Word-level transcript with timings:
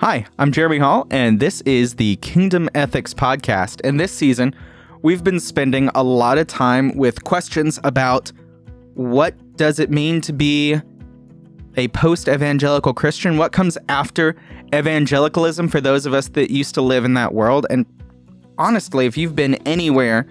Hi, 0.00 0.24
I'm 0.38 0.50
Jeremy 0.50 0.78
Hall, 0.78 1.06
and 1.10 1.40
this 1.40 1.60
is 1.66 1.96
the 1.96 2.16
Kingdom 2.22 2.70
Ethics 2.74 3.12
Podcast. 3.12 3.82
And 3.84 4.00
this 4.00 4.10
season, 4.10 4.54
we've 5.02 5.22
been 5.22 5.38
spending 5.38 5.90
a 5.94 6.02
lot 6.02 6.38
of 6.38 6.46
time 6.46 6.96
with 6.96 7.24
questions 7.24 7.78
about 7.84 8.32
what 8.94 9.34
does 9.58 9.78
it 9.78 9.90
mean 9.90 10.22
to 10.22 10.32
be 10.32 10.80
a 11.76 11.88
post 11.88 12.28
evangelical 12.28 12.94
Christian? 12.94 13.36
What 13.36 13.52
comes 13.52 13.76
after 13.90 14.36
evangelicalism 14.74 15.68
for 15.68 15.82
those 15.82 16.06
of 16.06 16.14
us 16.14 16.28
that 16.28 16.50
used 16.50 16.72
to 16.76 16.80
live 16.80 17.04
in 17.04 17.12
that 17.12 17.34
world? 17.34 17.66
And 17.68 17.84
honestly, 18.56 19.04
if 19.04 19.18
you've 19.18 19.36
been 19.36 19.56
anywhere 19.66 20.26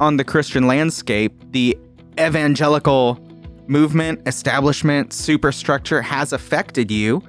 on 0.00 0.16
the 0.16 0.24
Christian 0.24 0.66
landscape, 0.66 1.34
the 1.50 1.76
evangelical 2.18 3.20
movement, 3.66 4.26
establishment, 4.26 5.12
superstructure 5.12 6.00
has 6.00 6.32
affected 6.32 6.90
you 6.90 7.22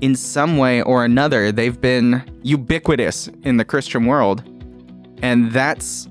in 0.00 0.14
some 0.14 0.56
way 0.56 0.82
or 0.82 1.04
another. 1.04 1.52
They've 1.52 1.80
been 1.80 2.22
ubiquitous 2.42 3.28
in 3.42 3.56
the 3.56 3.64
Christian 3.64 4.06
world. 4.06 4.42
And 5.22 5.50
that's 5.50 6.08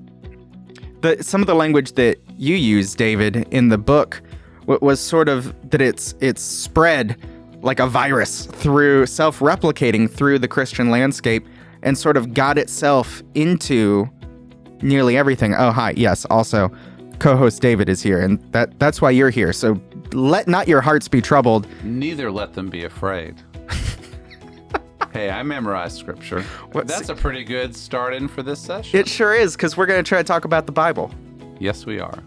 the 1.01 1.23
some 1.23 1.41
of 1.41 1.47
the 1.47 1.55
language 1.55 1.93
that 1.93 2.17
you 2.37 2.55
use, 2.55 2.95
David, 2.95 3.47
in 3.51 3.69
the 3.69 3.77
book 3.77 4.21
was 4.65 4.99
sort 4.99 5.29
of 5.29 5.55
that 5.69 5.81
it's 5.81 6.13
it's 6.19 6.41
spread 6.41 7.15
like 7.61 7.79
a 7.79 7.87
virus 7.87 8.45
through 8.45 9.05
self-replicating 9.05 10.09
through 10.11 10.39
the 10.39 10.47
Christian 10.47 10.91
landscape 10.91 11.47
and 11.83 11.97
sort 11.97 12.17
of 12.17 12.33
got 12.33 12.57
itself 12.57 13.23
into 13.33 14.07
nearly 14.81 15.17
everything. 15.17 15.55
Oh, 15.55 15.71
hi. 15.71 15.93
Yes, 15.95 16.25
also 16.25 16.69
co-host 17.19 17.61
David 17.61 17.89
is 17.89 18.01
here 18.01 18.21
and 18.21 18.39
that 18.51 18.77
that's 18.79 19.01
why 19.01 19.09
you're 19.09 19.31
here. 19.31 19.53
So 19.53 19.81
let 20.17 20.47
not 20.47 20.67
your 20.67 20.81
hearts 20.81 21.07
be 21.07 21.21
troubled. 21.21 21.67
Neither 21.83 22.31
let 22.31 22.53
them 22.53 22.69
be 22.69 22.83
afraid. 22.85 23.35
hey, 25.13 25.29
I 25.29 25.43
memorized 25.43 25.97
scripture. 25.97 26.41
What's- 26.71 26.91
That's 26.91 27.09
a 27.09 27.15
pretty 27.15 27.43
good 27.43 27.75
start 27.75 28.13
in 28.13 28.27
for 28.27 28.43
this 28.43 28.59
session. 28.59 28.99
It 28.99 29.07
sure 29.07 29.33
is 29.33 29.55
cuz 29.55 29.77
we're 29.77 29.85
going 29.85 30.03
to 30.03 30.07
try 30.07 30.17
to 30.17 30.23
talk 30.23 30.45
about 30.45 30.65
the 30.65 30.71
Bible. 30.71 31.11
yes, 31.59 31.85
we 31.85 31.99
are. 31.99 32.23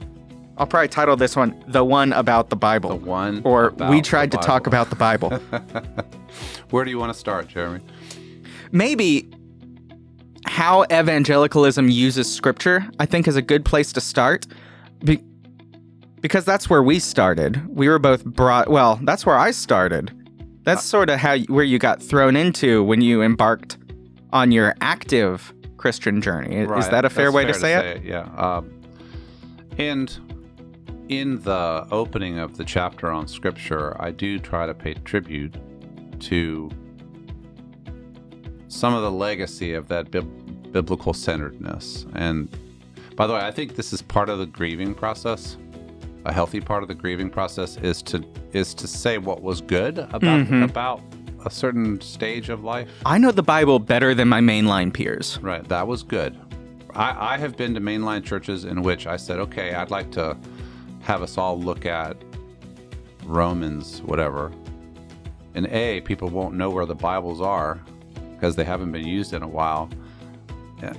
I'll 0.58 0.66
probably 0.66 0.88
title 0.88 1.16
this 1.16 1.36
one 1.36 1.55
"The 1.69 1.82
One 1.82 2.12
About 2.12 2.50
the 2.50 2.56
Bible," 2.56 2.91
The 2.91 2.97
one 2.97 3.41
or 3.44 3.70
"We 3.88 4.02
Tried 4.02 4.30
to 4.32 4.36
Talk 4.38 4.66
About 4.66 4.91
the 4.91 4.97
Bible." 4.97 5.30
Where 6.70 6.84
do 6.84 6.91
you 6.91 6.98
want 6.98 7.12
to 7.14 7.19
start, 7.19 7.48
Jeremy? 7.48 7.80
Maybe 8.70 9.30
how 10.47 10.84
evangelicalism 10.92 11.88
uses 11.88 12.30
Scripture, 12.32 12.86
I 12.98 13.06
think, 13.06 13.27
is 13.27 13.36
a 13.36 13.42
good 13.42 13.64
place 13.64 13.91
to 13.94 14.00
start, 14.02 14.47
be- 15.02 15.22
because 16.20 16.44
that's 16.44 16.68
where 16.68 16.82
we 16.82 16.98
started. 16.98 17.66
We 17.74 17.88
were 17.88 17.98
both 17.98 18.24
brought. 18.24 18.68
Well, 18.68 18.98
that's 19.02 19.24
where 19.24 19.38
I 19.38 19.50
started. 19.50 20.12
That's 20.64 20.84
sort 20.84 21.08
of 21.10 21.18
how 21.18 21.38
where 21.38 21.64
you 21.64 21.78
got 21.78 22.02
thrown 22.02 22.36
into 22.36 22.84
when 22.84 23.00
you 23.00 23.22
embarked 23.22 23.78
on 24.32 24.52
your 24.52 24.74
active 24.80 25.52
Christian 25.78 26.20
journey. 26.20 26.56
Is 26.56 26.88
that 26.91 27.04
a 27.04 27.10
fair 27.10 27.26
that's 27.26 27.34
way 27.34 27.44
to 27.46 27.54
say 27.54 27.74
it? 27.74 28.04
Yeah. 28.04 28.28
Um, 28.36 28.70
and 29.78 30.18
in 31.08 31.41
the 31.42 31.86
opening 31.91 32.38
of 32.38 32.56
the 32.56 32.64
chapter 32.64 33.10
on 33.10 33.26
scripture, 33.26 34.00
I 34.00 34.10
do 34.10 34.38
try 34.38 34.66
to 34.66 34.74
pay 34.74 34.94
tribute 34.94 35.56
to 36.20 36.70
some 38.68 38.94
of 38.94 39.02
the 39.02 39.10
legacy 39.10 39.74
of 39.74 39.88
that 39.88 40.10
bib- 40.10 40.72
biblical 40.72 41.12
centeredness. 41.12 42.06
And 42.14 42.48
by 43.16 43.26
the 43.26 43.32
way, 43.32 43.41
I 43.41 43.50
think 43.50 43.74
this 43.74 43.92
is 43.92 44.02
part 44.02 44.28
of 44.28 44.38
the 44.38 44.46
grieving 44.46 44.94
process. 44.94 45.56
A 46.26 46.32
healthy 46.32 46.60
part 46.60 46.82
of 46.82 46.88
the 46.88 46.94
grieving 46.94 47.30
process 47.30 47.76
is 47.78 48.02
to 48.02 48.22
is 48.52 48.74
to 48.74 48.86
say 48.86 49.16
what 49.18 49.42
was 49.42 49.60
good 49.60 49.98
about 49.98 50.46
Mhm. 50.46 50.64
about 50.64 51.00
a 51.46 51.50
certain 51.50 51.98
stage 52.00 52.50
of 52.50 52.62
life. 52.62 52.88
I 53.06 53.16
know 53.16 53.30
the 53.30 53.42
Bible 53.42 53.78
better 53.78 54.14
than 54.14 54.28
my 54.28 54.41
mainline 54.41 54.92
peers. 54.92 55.38
Right, 55.41 55.66
that 55.68 55.86
was 55.86 56.02
good. 56.02 56.36
I, 56.94 57.34
I 57.34 57.38
have 57.38 57.56
been 57.56 57.72
to 57.74 57.80
mainline 57.80 58.22
churches 58.24 58.64
in 58.66 58.82
which 58.82 59.06
I 59.06 59.16
said, 59.16 59.38
okay, 59.38 59.72
I'd 59.75 59.91
like 59.91 60.10
to 60.12 60.36
have 61.03 61.22
us 61.22 61.38
all 61.38 61.58
look 61.58 61.86
at 61.86 62.16
Romans, 63.25 64.02
whatever. 64.04 64.52
And 65.54 65.66
A, 65.69 66.00
people 66.02 66.28
won't 66.28 66.54
know 66.54 66.69
where 66.70 66.87
the 66.87 66.94
Bibles 66.94 67.41
are 67.41 67.81
because 68.34 68.56
they 68.56 68.64
haven't 68.64 68.92
been 68.92 69.06
used 69.06 69.32
in 69.32 69.42
a 69.42 69.48
while. 69.48 69.88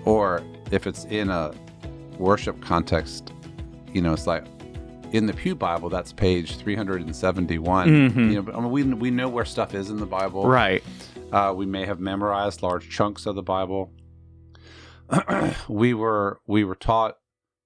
Or 0.06 0.42
if 0.72 0.88
it's 0.88 1.06
in 1.06 1.30
a 1.30 1.52
worship 2.18 2.59
context, 2.62 3.34
you 3.94 4.02
know, 4.02 4.14
it's 4.14 4.28
like 4.28 4.46
in 5.12 5.26
the 5.26 5.34
Pew 5.34 5.56
Bible, 5.56 5.90
that's 5.90 6.14
page 6.14 6.56
371. 6.58 7.88
Mhm. 7.90 8.32
You 8.32 8.42
know, 8.42 8.52
I 8.54 8.60
mean, 8.62 8.72
we, 8.72 8.84
we 8.84 9.12
know 9.12 9.30
where 9.30 9.46
stuff 9.46 9.74
is 9.74 9.90
in 9.90 9.98
the 9.98 10.06
Bible. 10.06 10.48
Right. 10.48 10.84
Uh, 11.32 11.54
we 11.56 11.66
may 11.66 11.86
have 11.86 12.00
memorized 12.00 12.62
large 12.62 12.90
chunks 12.90 13.26
of 13.26 13.36
the 13.36 13.44
Bible. 13.44 13.92
we 15.70 15.94
were 15.94 16.40
we 16.48 16.64
were 16.64 16.76
taught 16.76 17.18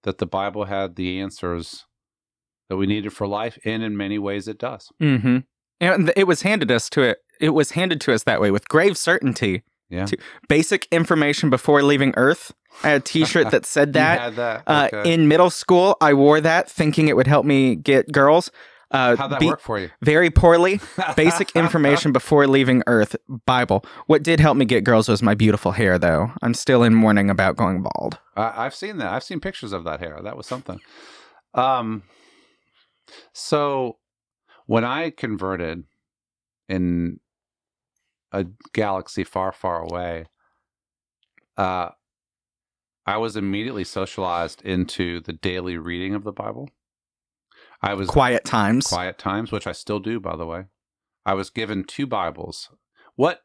that 0.03 0.17
the 0.17 0.25
Bible 0.25 0.65
had 0.65 0.95
the 0.95 1.19
answers 1.19 1.85
that 2.69 2.77
we 2.77 2.87
needed 2.87 3.13
for 3.13 3.27
life, 3.27 3.57
and 3.65 3.83
in 3.83 3.95
many 3.95 4.17
ways, 4.17 4.47
it 4.47 4.57
does. 4.57 4.91
Mm-hmm. 5.01 5.39
And 5.79 6.13
it 6.15 6.25
was 6.25 6.41
handed 6.41 6.71
us 6.71 6.89
to 6.91 7.01
it. 7.01 7.19
It 7.39 7.49
was 7.49 7.71
handed 7.71 8.01
to 8.01 8.13
us 8.13 8.23
that 8.23 8.41
way 8.41 8.49
with 8.49 8.67
grave 8.69 8.97
certainty. 8.97 9.63
Yeah, 9.89 10.05
To- 10.05 10.17
Basic 10.49 10.87
information 10.91 11.49
before 11.49 11.81
leaving 11.83 12.13
Earth. 12.17 12.51
I 12.83 12.89
had 12.89 13.01
a 13.01 13.03
T-shirt 13.03 13.51
that 13.51 13.65
said 13.65 13.93
that. 13.99 14.35
that. 14.35 14.63
Uh, 14.67 14.89
Okay. 14.91 15.13
in 15.13 15.27
middle 15.27 15.49
school, 15.49 15.95
I 16.01 16.13
wore 16.13 16.41
that 16.41 16.69
thinking 16.69 17.07
it 17.07 17.15
would 17.15 17.27
help 17.27 17.45
me 17.45 17.75
get 17.75 18.11
girls. 18.11 18.51
Uh, 18.91 19.15
How'd 19.15 19.31
that 19.31 19.39
be- 19.39 19.47
work 19.47 19.59
for 19.61 19.79
you? 19.79 19.89
Very 20.01 20.29
poorly. 20.29 20.79
Basic 21.15 21.51
information 21.55 22.11
before 22.11 22.47
leaving 22.47 22.83
Earth. 22.87 23.15
Bible. 23.45 23.83
What 24.07 24.23
did 24.23 24.39
help 24.39 24.57
me 24.57 24.65
get 24.65 24.83
girls 24.83 25.07
was 25.09 25.21
my 25.23 25.33
beautiful 25.35 25.71
hair, 25.71 25.97
though. 25.97 26.31
I'm 26.41 26.53
still 26.53 26.83
in 26.83 26.93
mourning 26.93 27.29
about 27.29 27.55
going 27.55 27.81
bald. 27.83 28.19
I, 28.35 28.65
I've 28.65 28.75
seen 28.75 28.97
that. 28.97 29.11
I've 29.11 29.23
seen 29.23 29.39
pictures 29.39 29.73
of 29.73 29.83
that 29.85 29.99
hair. 29.99 30.19
That 30.23 30.37
was 30.37 30.45
something. 30.47 30.79
Um, 31.53 32.03
so 33.33 33.97
when 34.65 34.83
I 34.83 35.09
converted 35.09 35.83
in 36.69 37.19
a 38.39 38.45
galaxy 38.73 39.23
far, 39.23 39.51
far 39.51 39.81
away, 39.81 40.25
uh, 41.57 41.89
I 43.05 43.17
was 43.17 43.35
immediately 43.35 43.83
socialized 43.83 44.61
into 44.63 45.21
the 45.21 45.33
daily 45.33 45.77
reading 45.77 46.15
of 46.15 46.23
the 46.23 46.31
Bible. 46.31 46.69
I 47.81 47.93
was 47.93 48.07
Quiet 48.09 48.43
times. 48.45 48.87
quiet 48.87 49.17
times, 49.17 49.51
which 49.51 49.67
I 49.67 49.71
still 49.71 49.99
do, 49.99 50.19
by 50.19 50.35
the 50.35 50.45
way. 50.45 50.65
I 51.25 51.33
was 51.33 51.49
given 51.49 51.83
two 51.83 52.07
Bibles. 52.07 52.69
What 53.15 53.41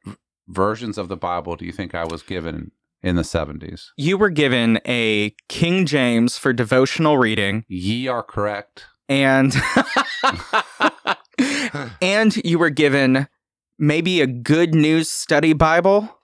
versions 0.48 0.96
of 0.98 1.08
the 1.08 1.16
Bible 1.16 1.56
do 1.56 1.64
you 1.66 1.72
think 1.72 1.94
I 1.94 2.04
was 2.04 2.22
given 2.22 2.72
in 3.02 3.16
the 3.16 3.22
70s? 3.22 3.88
You 3.96 4.16
were 4.18 4.30
given 4.30 4.80
a 4.86 5.34
King 5.48 5.86
James 5.86 6.38
for 6.38 6.52
devotional 6.52 7.18
reading. 7.18 7.64
Ye 7.68 8.08
are 8.08 8.22
correct. 8.22 8.86
and 9.08 9.54
and 12.02 12.36
you 12.44 12.58
were 12.58 12.70
given 12.70 13.28
maybe 13.80 14.20
a 14.20 14.26
good 14.26 14.74
news 14.74 15.10
study 15.10 15.52
bible 15.52 16.18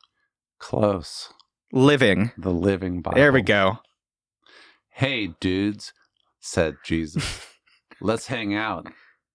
Close. 0.58 1.32
living 1.72 2.30
The 2.38 2.52
Living 2.52 3.02
Bible. 3.02 3.16
there 3.16 3.32
we 3.32 3.42
go 3.42 3.78
Hey, 4.90 5.34
dudes, 5.40 5.92
said 6.40 6.76
Jesus. 6.82 7.44
Let's 8.00 8.28
hang 8.28 8.54
out, 8.54 8.86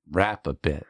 rap 0.10 0.48
a 0.48 0.56
bit. 0.56 0.88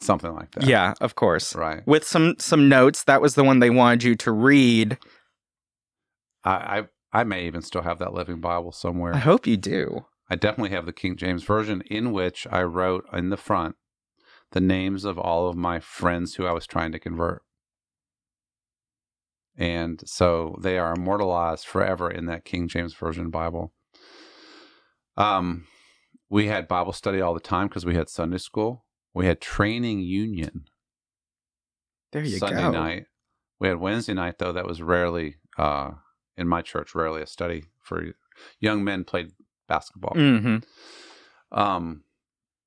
Something 0.00 0.32
like 0.34 0.52
that. 0.52 0.64
yeah 0.64 0.94
of 1.02 1.14
course 1.16 1.54
Right. 1.54 1.86
with 1.86 2.04
some 2.06 2.36
some 2.38 2.68
notes 2.68 3.04
that 3.04 3.20
was 3.20 3.34
the 3.34 3.44
one 3.44 3.58
they 3.60 3.68
wanted 3.70 4.02
you 4.04 4.14
to 4.16 4.32
read 4.32 4.96
I, 6.44 6.50
I 7.12 7.20
I 7.20 7.24
may 7.24 7.46
even 7.46 7.60
still 7.62 7.82
have 7.82 7.98
that 7.98 8.14
Living 8.14 8.40
Bible 8.40 8.72
somewhere. 8.72 9.14
i 9.14 9.18
hope 9.18 9.46
you 9.46 9.56
do 9.58 10.06
I 10.30 10.34
definitely 10.36 10.70
have 10.70 10.86
the 10.86 10.92
King 10.94 11.16
James 11.16 11.44
Version 11.44 11.82
in 11.90 12.10
which 12.12 12.46
I 12.50 12.62
wrote 12.62 13.04
in 13.12 13.28
the 13.28 13.36
front 13.36 13.76
the 14.52 14.60
names 14.60 15.04
of 15.04 15.18
all 15.18 15.48
of 15.48 15.56
my 15.56 15.80
friends 15.80 16.34
who 16.34 16.46
I 16.46 16.52
was 16.52 16.66
trying 16.66 16.92
to 16.92 16.98
convert. 16.98 17.42
And 19.56 20.02
so 20.06 20.56
they 20.62 20.78
are 20.78 20.94
immortalized 20.94 21.66
forever 21.66 22.10
in 22.10 22.26
that 22.26 22.44
King 22.44 22.68
James 22.68 22.94
Version 22.94 23.30
Bible. 23.30 23.72
Um, 25.16 25.66
we 26.30 26.46
had 26.46 26.68
Bible 26.68 26.92
study 26.92 27.20
all 27.20 27.34
the 27.34 27.40
time 27.40 27.68
because 27.68 27.84
we 27.84 27.94
had 27.94 28.08
Sunday 28.08 28.38
school. 28.38 28.86
We 29.12 29.26
had 29.26 29.40
training 29.40 30.00
union 30.00 30.64
there 32.12 32.22
you 32.22 32.38
Sunday 32.38 32.56
go 32.56 32.62
Sunday 32.62 32.78
night. 32.78 33.06
We 33.58 33.68
had 33.68 33.78
Wednesday 33.78 34.14
night 34.14 34.38
though. 34.38 34.52
That 34.52 34.66
was 34.66 34.82
rarely 34.82 35.36
uh, 35.58 35.92
in 36.36 36.46
my 36.46 36.62
church. 36.62 36.94
Rarely 36.94 37.22
a 37.22 37.26
study 37.26 37.64
for 37.80 38.12
young 38.60 38.84
men 38.84 39.04
played 39.04 39.32
basketball. 39.68 40.14
hmm 40.14 40.58
Um, 41.50 42.04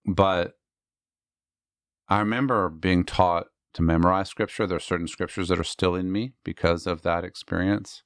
but 0.05 0.53
I 2.07 2.19
remember 2.19 2.69
being 2.69 3.03
taught 3.03 3.47
to 3.73 3.81
memorize 3.81 4.29
scripture. 4.29 4.67
There 4.67 4.77
are 4.77 4.81
certain 4.81 5.07
scriptures 5.07 5.47
that 5.49 5.59
are 5.59 5.63
still 5.63 5.95
in 5.95 6.11
me 6.11 6.33
because 6.43 6.85
of 6.87 7.01
that 7.01 7.23
experience, 7.23 8.03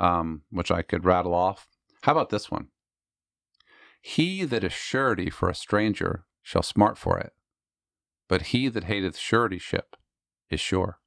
um, 0.00 0.42
which 0.50 0.70
I 0.70 0.82
could 0.82 1.04
rattle 1.04 1.34
off. 1.34 1.68
How 2.02 2.12
about 2.12 2.30
this 2.30 2.50
one? 2.50 2.68
He 4.00 4.44
that 4.44 4.62
is 4.64 4.72
surety 4.72 5.30
for 5.30 5.48
a 5.48 5.54
stranger 5.54 6.24
shall 6.42 6.62
smart 6.62 6.96
for 6.98 7.18
it, 7.18 7.32
but 8.28 8.42
he 8.42 8.68
that 8.68 8.84
hateth 8.84 9.16
suretyship 9.16 9.96
is 10.50 10.60
sure. 10.60 10.98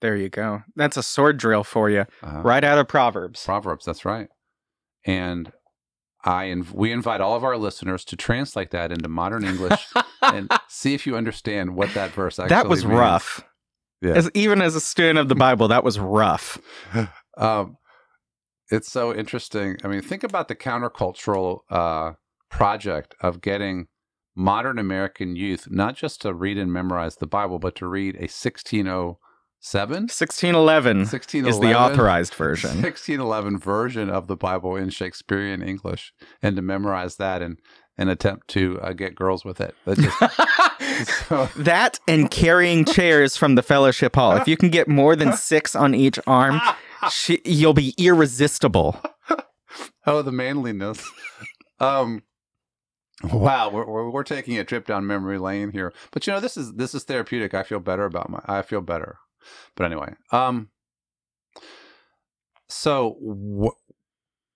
There 0.00 0.16
you 0.16 0.28
go. 0.28 0.62
That's 0.74 0.96
a 0.96 1.02
sword 1.02 1.36
drill 1.36 1.62
for 1.62 1.88
you, 1.88 2.06
Uh, 2.22 2.42
right 2.42 2.64
out 2.64 2.78
of 2.78 2.88
Proverbs. 2.88 3.44
Proverbs, 3.44 3.84
that's 3.84 4.04
right. 4.04 4.28
And 5.04 5.52
I 6.24 6.46
inv- 6.46 6.72
we 6.72 6.92
invite 6.92 7.20
all 7.20 7.34
of 7.34 7.44
our 7.44 7.56
listeners 7.56 8.04
to 8.06 8.16
translate 8.16 8.70
that 8.70 8.92
into 8.92 9.08
modern 9.08 9.44
English 9.44 9.86
and 10.22 10.50
see 10.68 10.94
if 10.94 11.06
you 11.06 11.16
understand 11.16 11.74
what 11.74 11.92
that 11.94 12.12
verse 12.12 12.38
actually 12.38 12.50
that 12.50 12.68
was 12.68 12.84
means. 12.84 12.98
rough. 12.98 13.44
Yeah. 14.00 14.12
As 14.12 14.30
even 14.34 14.62
as 14.62 14.74
a 14.74 14.80
student 14.80 15.18
of 15.18 15.28
the 15.28 15.34
Bible, 15.34 15.68
that 15.68 15.84
was 15.84 15.98
rough. 15.98 16.58
Um, 17.38 17.78
it's 18.70 18.92
so 18.92 19.14
interesting. 19.14 19.78
I 19.82 19.88
mean, 19.88 20.02
think 20.02 20.22
about 20.22 20.48
the 20.48 20.54
countercultural 20.54 21.60
uh, 21.70 22.12
project 22.50 23.14
of 23.22 23.40
getting 23.40 23.88
modern 24.36 24.78
American 24.78 25.34
youth 25.34 25.66
not 25.70 25.96
just 25.96 26.20
to 26.22 26.34
read 26.34 26.58
and 26.58 26.70
memorize 26.70 27.16
the 27.16 27.26
Bible, 27.26 27.58
but 27.58 27.74
to 27.76 27.86
read 27.86 28.16
a 28.16 28.28
1607, 29.62 30.98
1611 30.98 30.98
1611 30.98 31.48
is 31.48 31.60
the 31.60 31.78
authorized 31.78 32.34
version. 32.34 32.82
1611 32.82 33.58
version 33.58 34.10
of 34.10 34.26
the 34.26 34.36
Bible 34.36 34.74
in 34.74 34.90
Shakespearean 34.90 35.62
English, 35.62 36.12
and 36.42 36.56
to 36.56 36.62
memorize 36.62 37.16
that 37.16 37.42
and 37.42 37.58
and 37.96 38.10
attempt 38.10 38.48
to 38.48 38.80
uh, 38.80 38.92
get 38.92 39.14
girls 39.14 39.44
with 39.44 39.60
it. 39.60 39.76
That 39.84 39.98
just 39.98 41.08
so, 41.28 41.48
that 41.56 42.00
and 42.08 42.28
carrying 42.30 42.84
chairs 42.84 43.36
from 43.36 43.54
the 43.54 43.62
fellowship 43.62 44.16
hall. 44.16 44.36
If 44.36 44.48
you 44.48 44.56
can 44.56 44.68
get 44.70 44.88
more 44.88 45.14
than 45.14 45.32
six 45.32 45.76
on 45.76 45.94
each 45.94 46.18
arm, 46.26 46.60
she, 47.10 47.40
you'll 47.44 47.72
be 47.72 47.94
irresistible. 47.98 49.00
oh, 50.06 50.22
the 50.22 50.32
manliness. 50.32 51.08
Um, 51.80 52.22
wow, 53.24 53.68
we're, 53.68 53.84
we're 53.84 54.08
we're 54.08 54.22
taking 54.22 54.56
a 54.56 54.62
trip 54.62 54.86
down 54.86 55.04
memory 55.04 55.36
lane 55.36 55.72
here, 55.72 55.92
but 56.12 56.24
you 56.24 56.32
know 56.32 56.38
this 56.38 56.56
is 56.56 56.74
this 56.74 56.94
is 56.94 57.02
therapeutic. 57.02 57.54
I 57.54 57.64
feel 57.64 57.80
better 57.80 58.04
about 58.04 58.30
my. 58.30 58.40
I 58.46 58.62
feel 58.62 58.82
better, 58.82 59.18
but 59.76 59.84
anyway. 59.84 60.14
Um. 60.30 60.68
So 62.68 63.18
wh- 63.22 63.78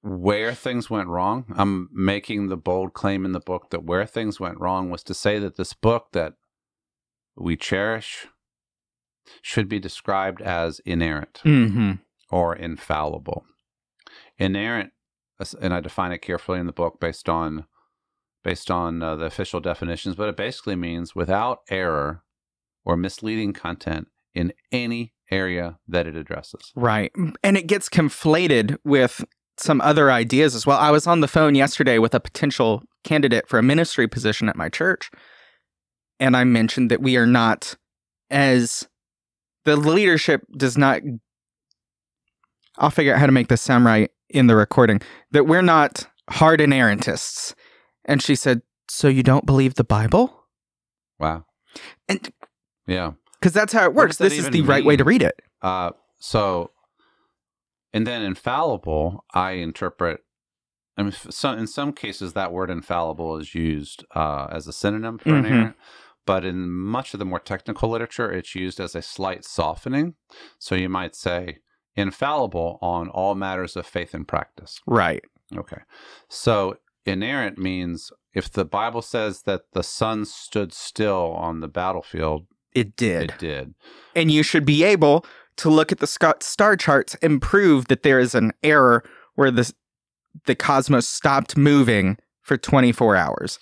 where 0.06 0.54
things 0.54 0.88
went 0.88 1.08
wrong, 1.08 1.46
I'm 1.56 1.88
making 1.92 2.48
the 2.48 2.56
bold 2.56 2.94
claim 2.94 3.24
in 3.24 3.32
the 3.32 3.40
book 3.40 3.70
that 3.70 3.84
where 3.84 4.06
things 4.06 4.40
went 4.40 4.60
wrong 4.60 4.90
was 4.90 5.02
to 5.04 5.14
say 5.14 5.38
that 5.38 5.56
this 5.56 5.74
book 5.74 6.08
that 6.12 6.34
we 7.36 7.56
cherish 7.56 8.26
should 9.42 9.68
be 9.68 9.78
described 9.78 10.40
as 10.40 10.80
inerrant 10.84 11.40
hmm 11.42 11.92
or 12.30 12.56
infallible. 12.56 13.44
Inerrant, 14.38 14.90
and 15.60 15.72
I 15.72 15.80
define 15.80 16.12
it 16.12 16.22
carefully 16.22 16.58
in 16.58 16.66
the 16.66 16.72
book 16.72 16.98
based 17.00 17.28
on 17.28 17.66
based 18.44 18.70
on 18.70 19.02
uh, 19.02 19.16
the 19.16 19.24
official 19.24 19.60
definitions, 19.60 20.14
but 20.16 20.28
it 20.28 20.36
basically 20.36 20.76
means 20.76 21.16
without 21.16 21.60
error 21.68 22.22
or 22.84 22.96
misleading 22.96 23.52
content 23.52 24.08
in 24.36 24.52
any 24.70 25.14
area 25.30 25.78
that 25.88 26.06
it 26.06 26.14
addresses. 26.14 26.70
Right. 26.76 27.10
And 27.42 27.56
it 27.56 27.66
gets 27.66 27.88
conflated 27.88 28.76
with 28.84 29.24
some 29.56 29.80
other 29.80 30.12
ideas 30.12 30.54
as 30.54 30.66
well. 30.66 30.78
I 30.78 30.90
was 30.90 31.06
on 31.06 31.20
the 31.20 31.28
phone 31.28 31.54
yesterday 31.54 31.98
with 31.98 32.14
a 32.14 32.20
potential 32.20 32.82
candidate 33.02 33.48
for 33.48 33.58
a 33.58 33.62
ministry 33.62 34.06
position 34.06 34.48
at 34.48 34.56
my 34.56 34.68
church, 34.68 35.10
and 36.20 36.36
I 36.36 36.44
mentioned 36.44 36.90
that 36.90 37.00
we 37.00 37.16
are 37.16 37.26
not 37.26 37.76
as 38.30 38.86
the 39.64 39.76
leadership 39.76 40.42
does 40.56 40.76
not. 40.76 41.00
I'll 42.78 42.90
figure 42.90 43.14
out 43.14 43.20
how 43.20 43.26
to 43.26 43.32
make 43.32 43.48
this 43.48 43.62
sound 43.62 43.86
right 43.86 44.10
in 44.28 44.46
the 44.46 44.56
recording. 44.56 45.00
That 45.30 45.46
we're 45.46 45.62
not 45.62 46.06
hard 46.28 46.60
inerrantists. 46.60 47.54
And 48.04 48.22
she 48.22 48.34
said, 48.34 48.60
So 48.88 49.08
you 49.08 49.22
don't 49.22 49.46
believe 49.46 49.74
the 49.74 49.84
Bible? 49.84 50.44
Wow. 51.18 51.46
And 52.08 52.30
Yeah. 52.86 53.12
Because 53.46 53.54
that's 53.54 53.72
how 53.72 53.84
it 53.84 53.94
works. 53.94 54.16
This 54.16 54.32
is 54.32 54.50
the 54.50 54.62
right 54.62 54.84
way 54.84 54.96
to 54.96 55.04
read 55.04 55.22
it. 55.22 55.40
Uh, 55.62 55.92
so, 56.18 56.72
and 57.92 58.04
then 58.04 58.22
infallible, 58.22 59.24
I 59.34 59.52
interpret. 59.52 60.24
I 60.96 61.04
mean, 61.04 61.12
some, 61.12 61.56
in 61.56 61.68
some 61.68 61.92
cases, 61.92 62.32
that 62.32 62.50
word 62.50 62.70
infallible 62.70 63.36
is 63.36 63.54
used 63.54 64.04
uh, 64.16 64.48
as 64.50 64.66
a 64.66 64.72
synonym 64.72 65.18
for 65.18 65.30
Mhm. 65.30 65.38
inerrant, 65.46 65.76
but 66.24 66.44
in 66.44 66.68
much 66.68 67.14
of 67.14 67.18
the 67.20 67.24
more 67.24 67.38
technical 67.38 67.88
literature, 67.88 68.32
it's 68.32 68.56
used 68.56 68.80
as 68.80 68.96
a 68.96 69.02
slight 69.02 69.44
softening. 69.44 70.16
So 70.58 70.74
you 70.74 70.88
might 70.88 71.14
say 71.14 71.58
infallible 71.94 72.80
on 72.82 73.08
all 73.10 73.36
matters 73.36 73.76
of 73.76 73.86
faith 73.86 74.12
and 74.12 74.26
practice. 74.26 74.80
Right. 74.88 75.22
Okay. 75.54 75.82
So 76.28 76.78
inerrant 77.04 77.58
means 77.58 78.10
if 78.34 78.50
the 78.50 78.64
Bible 78.64 79.02
says 79.02 79.42
that 79.42 79.70
the 79.72 79.84
sun 79.84 80.24
stood 80.24 80.72
still 80.72 81.32
on 81.38 81.60
the 81.60 81.68
battlefield, 81.68 82.48
It 82.76 82.96
did. 82.96 83.30
it 83.30 83.38
did. 83.38 83.74
and 84.14 84.30
you 84.30 84.42
should 84.42 84.64
be 84.64 84.84
able 84.84 85.24
to 85.56 85.70
look 85.70 85.90
at 85.90 85.98
the 86.00 86.06
sc- 86.06 86.42
star 86.42 86.76
charts 86.76 87.16
and 87.22 87.40
prove 87.40 87.88
that 87.88 88.02
there 88.02 88.18
is 88.20 88.34
an 88.34 88.52
error 88.62 89.02
where 89.34 89.50
the 89.50 89.72
the 90.44 90.54
cosmos 90.54 91.08
stopped 91.08 91.56
moving 91.56 92.18
for 92.42 92.56
24 92.58 93.16
hours. 93.16 93.58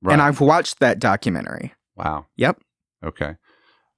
Right. 0.00 0.12
And 0.12 0.22
I've 0.22 0.40
watched 0.40 0.78
that 0.78 1.00
documentary. 1.00 1.74
Wow. 1.96 2.26
Yep. 2.36 2.60
Okay. 3.04 3.34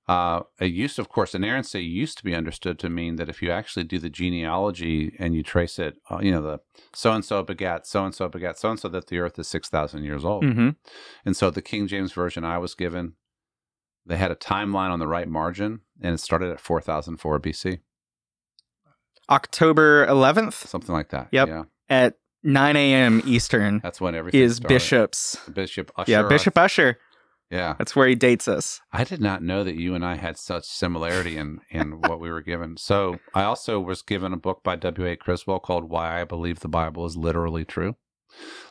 Uh, 0.09 0.43
it 0.61 0.73
used, 0.73 0.99
of 0.99 1.09
course, 1.09 1.35
inerrancy 1.35 1.83
used 1.85 2.17
to 2.17 2.25
be 2.25 2.35
understood 2.35 2.79
to 2.79 2.89
mean 2.89 3.17
that 3.17 3.29
if 3.29 3.43
you 3.43 3.51
actually 3.51 3.83
do 3.85 3.99
the 3.99 4.09
genealogy 4.09 5.15
and 5.19 5.35
you 5.35 5.43
trace 5.43 5.79
it, 5.81 5.97
uh, 6.11 6.19
you 6.23 6.31
know, 6.31 6.41
the 6.41 6.61
so 6.95 7.13
and 7.13 7.25
so 7.25 7.43
begat 7.43 7.87
so 7.87 8.05
and 8.05 8.15
so 8.15 8.29
begat 8.29 8.57
so 8.59 8.71
and 8.71 8.79
so, 8.79 8.89
that 8.89 9.09
the 9.09 9.19
earth 9.19 9.37
is 9.39 9.49
6,000 9.49 10.05
years 10.05 10.25
old. 10.25 10.45
hmm 10.45 10.71
And 11.25 11.37
so 11.37 11.51
the 11.51 11.61
King 11.63 11.87
James 11.89 12.13
Version 12.13 12.45
I 12.45 12.57
was 12.59 12.75
given, 12.75 13.15
they 14.07 14.17
had 14.17 14.31
a 14.31 14.37
timeline 14.37 14.91
on 14.91 14.99
the 14.99 15.07
right 15.07 15.29
margin 15.29 15.81
and 16.01 16.15
it 16.15 16.19
started 16.19 16.51
at 16.51 16.61
4004 16.61 17.41
BC, 17.41 17.81
October 19.29 20.07
11th 20.07 20.55
something 20.55 20.95
like 20.95 21.11
that. 21.11 21.29
Yep. 21.33 21.49
Yeah. 21.49 21.63
at 21.89 22.15
9 22.43 22.77
a.m. 22.77 23.23
Eastern 23.27 23.81
That's 23.83 24.01
when 24.01 24.15
everything 24.15 24.41
is 24.41 24.57
started. 24.57 24.75
Bishop's. 24.75 25.37
Bishop 25.53 25.91
Ussher. 25.97 26.11
Yeah, 26.11 26.23
Bishop 26.23 26.57
Ussher. 26.57 26.97
Yeah. 27.51 27.75
That's 27.79 27.95
where 27.95 28.09
he 28.09 28.15
dates 28.15 28.49
us. 28.49 28.81
I 28.93 29.05
did 29.05 29.21
not 29.21 29.43
know 29.43 29.63
that 29.65 29.77
you 29.77 29.95
and 29.95 30.05
I 30.05 30.17
had 30.17 30.37
such 30.37 30.65
similarity 30.65 31.37
in, 31.37 31.61
in 31.71 31.93
what 32.01 32.21
we 32.21 32.31
were 32.31 32.43
given. 32.43 32.77
So 32.77 33.19
I 33.35 33.45
also 33.45 33.81
was 33.81 34.03
given 34.03 34.33
a 34.33 34.37
book 34.37 34.63
by 34.63 34.77
W.A. 34.77 35.17
Criswell 35.17 35.61
called 35.61 35.91
Why 35.91 36.21
I 36.21 36.25
Believe 36.25 36.61
the 36.61 36.69
Bible 36.69 37.05
is 37.05 37.17
Literally 37.17 37.65
True. 37.65 37.97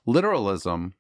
Literalism 0.05 0.95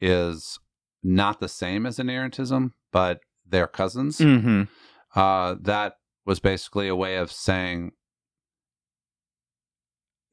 is 0.00 0.58
not 1.02 1.40
the 1.40 1.48
same 1.48 1.86
as 1.86 1.98
inerrantism, 1.98 2.72
but 2.92 3.20
they're 3.50 3.66
cousins. 3.66 4.18
hmm 4.18 4.62
Uh, 5.14 5.56
that 5.60 5.94
was 6.24 6.38
basically 6.40 6.88
a 6.88 6.94
way 6.96 7.16
of 7.16 7.32
saying 7.32 7.92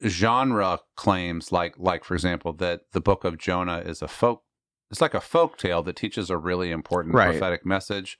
genre 0.06 0.78
claims 0.96 1.50
like 1.50 1.74
like 1.76 2.04
for 2.04 2.14
example 2.14 2.52
that 2.52 2.82
the 2.92 3.00
book 3.00 3.24
of 3.24 3.36
Jonah 3.38 3.78
is 3.78 4.00
a 4.00 4.06
folk 4.08 4.44
it's 4.90 5.00
like 5.00 5.14
a 5.14 5.20
folk 5.20 5.58
tale 5.58 5.82
that 5.82 5.96
teaches 5.96 6.30
a 6.30 6.36
really 6.38 6.70
important 6.70 7.14
Right. 7.14 7.26
prophetic 7.32 7.66
message. 7.66 8.16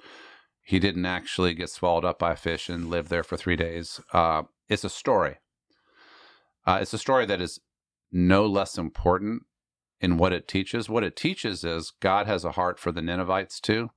He 0.61 0.78
didn't 0.78 1.06
actually 1.06 1.54
get 1.54 1.70
swallowed 1.70 2.04
up 2.04 2.18
by 2.18 2.32
a 2.32 2.37
fish 2.37 2.68
and 2.68 2.90
live 2.90 3.08
there 3.08 3.22
for 3.22 3.38
three 3.38 3.56
days. 3.56 4.00
Uh, 4.12 4.42
it's 4.68 4.84
a 4.84 4.90
story. 4.90 5.37
Uh, 6.66 6.80
it's 6.82 6.92
a 6.92 6.99
story 6.99 7.25
that 7.25 7.40
is 7.40 7.58
no 8.12 8.44
less 8.44 8.76
important 8.76 9.44
in 10.00 10.16
what 10.16 10.32
it 10.32 10.46
teaches. 10.46 10.88
What 10.88 11.04
it 11.04 11.16
teaches 11.16 11.64
is 11.64 11.92
God 12.00 12.26
has 12.26 12.44
a 12.44 12.52
heart 12.52 12.78
for 12.78 12.92
the 12.92 13.02
Ninevites 13.02 13.60
too. 13.60 13.90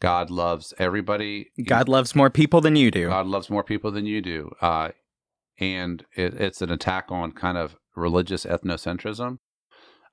God 0.00 0.30
loves 0.30 0.72
everybody. 0.78 1.50
God 1.64 1.88
loves 1.88 2.14
more 2.14 2.30
people 2.30 2.60
than 2.60 2.76
you 2.76 2.90
do. 2.90 3.08
God 3.08 3.26
loves 3.26 3.50
more 3.50 3.64
people 3.64 3.90
than 3.90 4.06
you 4.06 4.20
do. 4.20 4.52
Uh, 4.60 4.90
and 5.58 6.04
it, 6.14 6.34
it's 6.34 6.62
an 6.62 6.70
attack 6.70 7.06
on 7.10 7.32
kind 7.32 7.58
of 7.58 7.76
religious 7.96 8.44
ethnocentrism. 8.44 9.38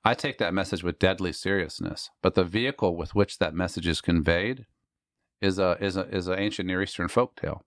I 0.04 0.14
take 0.14 0.38
that 0.38 0.54
message 0.54 0.84
with 0.84 0.98
deadly 0.98 1.32
seriousness, 1.32 2.10
but 2.22 2.34
the 2.34 2.44
vehicle 2.44 2.96
with 2.96 3.14
which 3.14 3.38
that 3.38 3.54
message 3.54 3.86
is 3.86 4.00
conveyed 4.00 4.66
is 5.40 5.58
a 5.58 5.76
is 5.80 5.96
a 5.96 6.08
is 6.08 6.28
an 6.28 6.38
ancient 6.38 6.66
Near 6.66 6.82
Eastern 6.82 7.08
folktale. 7.08 7.60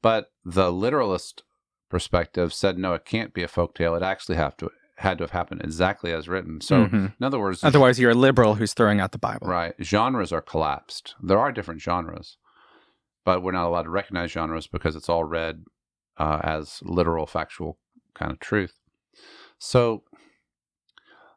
But 0.00 0.32
the 0.44 0.72
literalist 0.72 1.44
perspective 1.90 2.52
said 2.54 2.78
no, 2.78 2.94
it 2.94 3.04
can't 3.04 3.34
be 3.34 3.42
a 3.42 3.48
folktale. 3.48 3.96
It 3.96 4.02
actually 4.02 4.36
have 4.36 4.56
to 4.58 4.70
had 5.02 5.18
to 5.18 5.24
have 5.24 5.30
happened 5.32 5.60
exactly 5.62 6.12
as 6.12 6.28
written. 6.28 6.60
So, 6.60 6.86
Mhm. 6.86 7.12
in 7.18 7.24
other 7.24 7.38
words, 7.38 7.62
Otherwise, 7.62 7.98
you're 8.00 8.10
a 8.12 8.14
liberal 8.14 8.54
who's 8.54 8.72
throwing 8.74 9.00
out 9.00 9.12
the 9.12 9.18
Bible. 9.18 9.46
Right. 9.46 9.74
Genres 9.82 10.32
are 10.32 10.40
collapsed. 10.42 11.14
There 11.22 11.38
are 11.38 11.52
different 11.52 11.80
genres, 11.80 12.38
but 13.24 13.42
we're 13.42 13.52
not 13.52 13.66
allowed 13.66 13.82
to 13.84 13.90
recognize 13.90 14.30
genres 14.30 14.66
because 14.66 14.96
it's 14.96 15.08
all 15.08 15.24
read 15.24 15.64
uh, 16.18 16.40
as 16.42 16.80
literal, 16.82 17.26
factual 17.26 17.78
kind 18.14 18.30
of 18.32 18.38
truth. 18.38 18.74
So, 19.58 20.04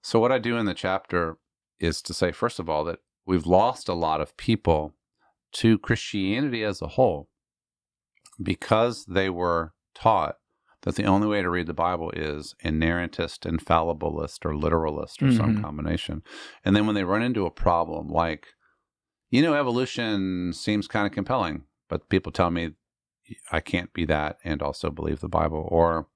so 0.02 0.20
what 0.20 0.32
I 0.32 0.38
do 0.40 0.58
in 0.58 0.66
the 0.66 0.74
chapter 0.74 1.38
is 1.80 2.02
to 2.04 2.14
say, 2.14 2.32
first 2.32 2.60
of 2.60 2.70
all, 2.70 2.84
that 2.86 3.00
we've 3.26 3.46
lost 3.46 3.88
a 3.88 3.94
lot 3.94 4.20
of 4.22 4.36
people 4.38 4.94
to 5.54 5.80
Christianity 5.80 6.64
as 6.64 6.82
a 6.82 6.88
whole 6.90 7.30
because 8.42 9.06
they 9.06 9.30
were 9.30 9.74
taught 9.94 10.36
that 10.86 10.96
the 10.96 11.04
only 11.06 11.28
way 11.28 11.42
to 11.42 11.50
read 11.50 11.68
the 11.68 11.74
Bible 11.74 12.12
is 12.12 12.56
inerrantist, 12.64 13.40
infallibilist, 13.40 14.46
or 14.46 14.56
literalist, 14.56 15.22
or 15.22 15.30
some 15.32 15.54
Mhm. 15.56 15.62
combination. 15.62 16.24
And 16.64 16.76
then 16.76 16.86
when 16.86 16.96
they 16.96 17.04
run 17.04 17.22
into 17.22 17.46
a 17.46 17.52
problem 17.52 18.08
like, 18.08 18.48
you 19.30 19.42
know, 19.42 19.54
evolution 19.56 20.54
seems 20.54 20.88
kind 20.88 21.06
of 21.06 21.12
compelling, 21.12 21.66
but 21.90 22.08
people 22.10 22.32
tell 22.32 22.52
me 22.52 22.76
I 23.52 23.60
can't 23.60 23.92
be 23.92 24.06
that 24.06 24.38
and 24.44 24.62
also 24.62 24.90
believe 24.92 25.20
the 25.20 25.28
Bible. 25.28 25.68
Or 25.72 26.08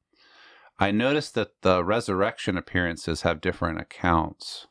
I 0.78 0.92
noticed 0.92 1.34
that 1.34 1.62
the 1.62 1.84
resurrection 1.84 2.56
appearances 2.56 3.24
have 3.24 3.42
different 3.42 3.82
accounts, 3.82 4.68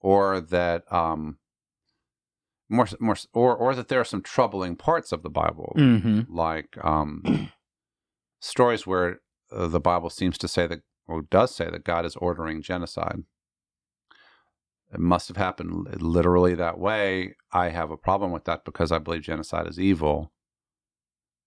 or 0.00 0.40
that 0.40 0.90
um, 0.90 1.38
more 2.70 2.88
more 2.98 3.16
or 3.34 3.54
or 3.54 3.74
that 3.74 3.88
there 3.88 4.00
are 4.00 4.04
some 4.04 4.22
troubling 4.22 4.76
parts 4.76 5.12
of 5.12 5.22
the 5.22 5.30
Bible, 5.30 5.74
Mm-hmm. 5.76 6.20
like 6.26 6.76
um, 6.82 7.50
stories 8.40 8.86
where 8.86 9.20
uh, 9.52 9.68
the 9.68 9.80
Bible 9.80 10.10
seems 10.10 10.38
to 10.38 10.48
say 10.48 10.66
that 10.66 10.80
or 11.06 11.22
does 11.22 11.54
say 11.54 11.68
that 11.70 11.84
God 11.84 12.04
is 12.04 12.16
ordering 12.16 12.62
genocide. 12.62 13.24
It 14.92 15.00
must 15.00 15.28
have 15.28 15.36
happened 15.36 16.00
literally 16.02 16.54
that 16.54 16.78
way. 16.78 17.36
I 17.52 17.68
have 17.68 17.90
a 17.90 17.96
problem 17.96 18.32
with 18.32 18.44
that 18.44 18.64
because 18.64 18.90
I 18.90 18.98
believe 18.98 19.22
genocide 19.22 19.68
is 19.68 19.78
evil. 19.78 20.32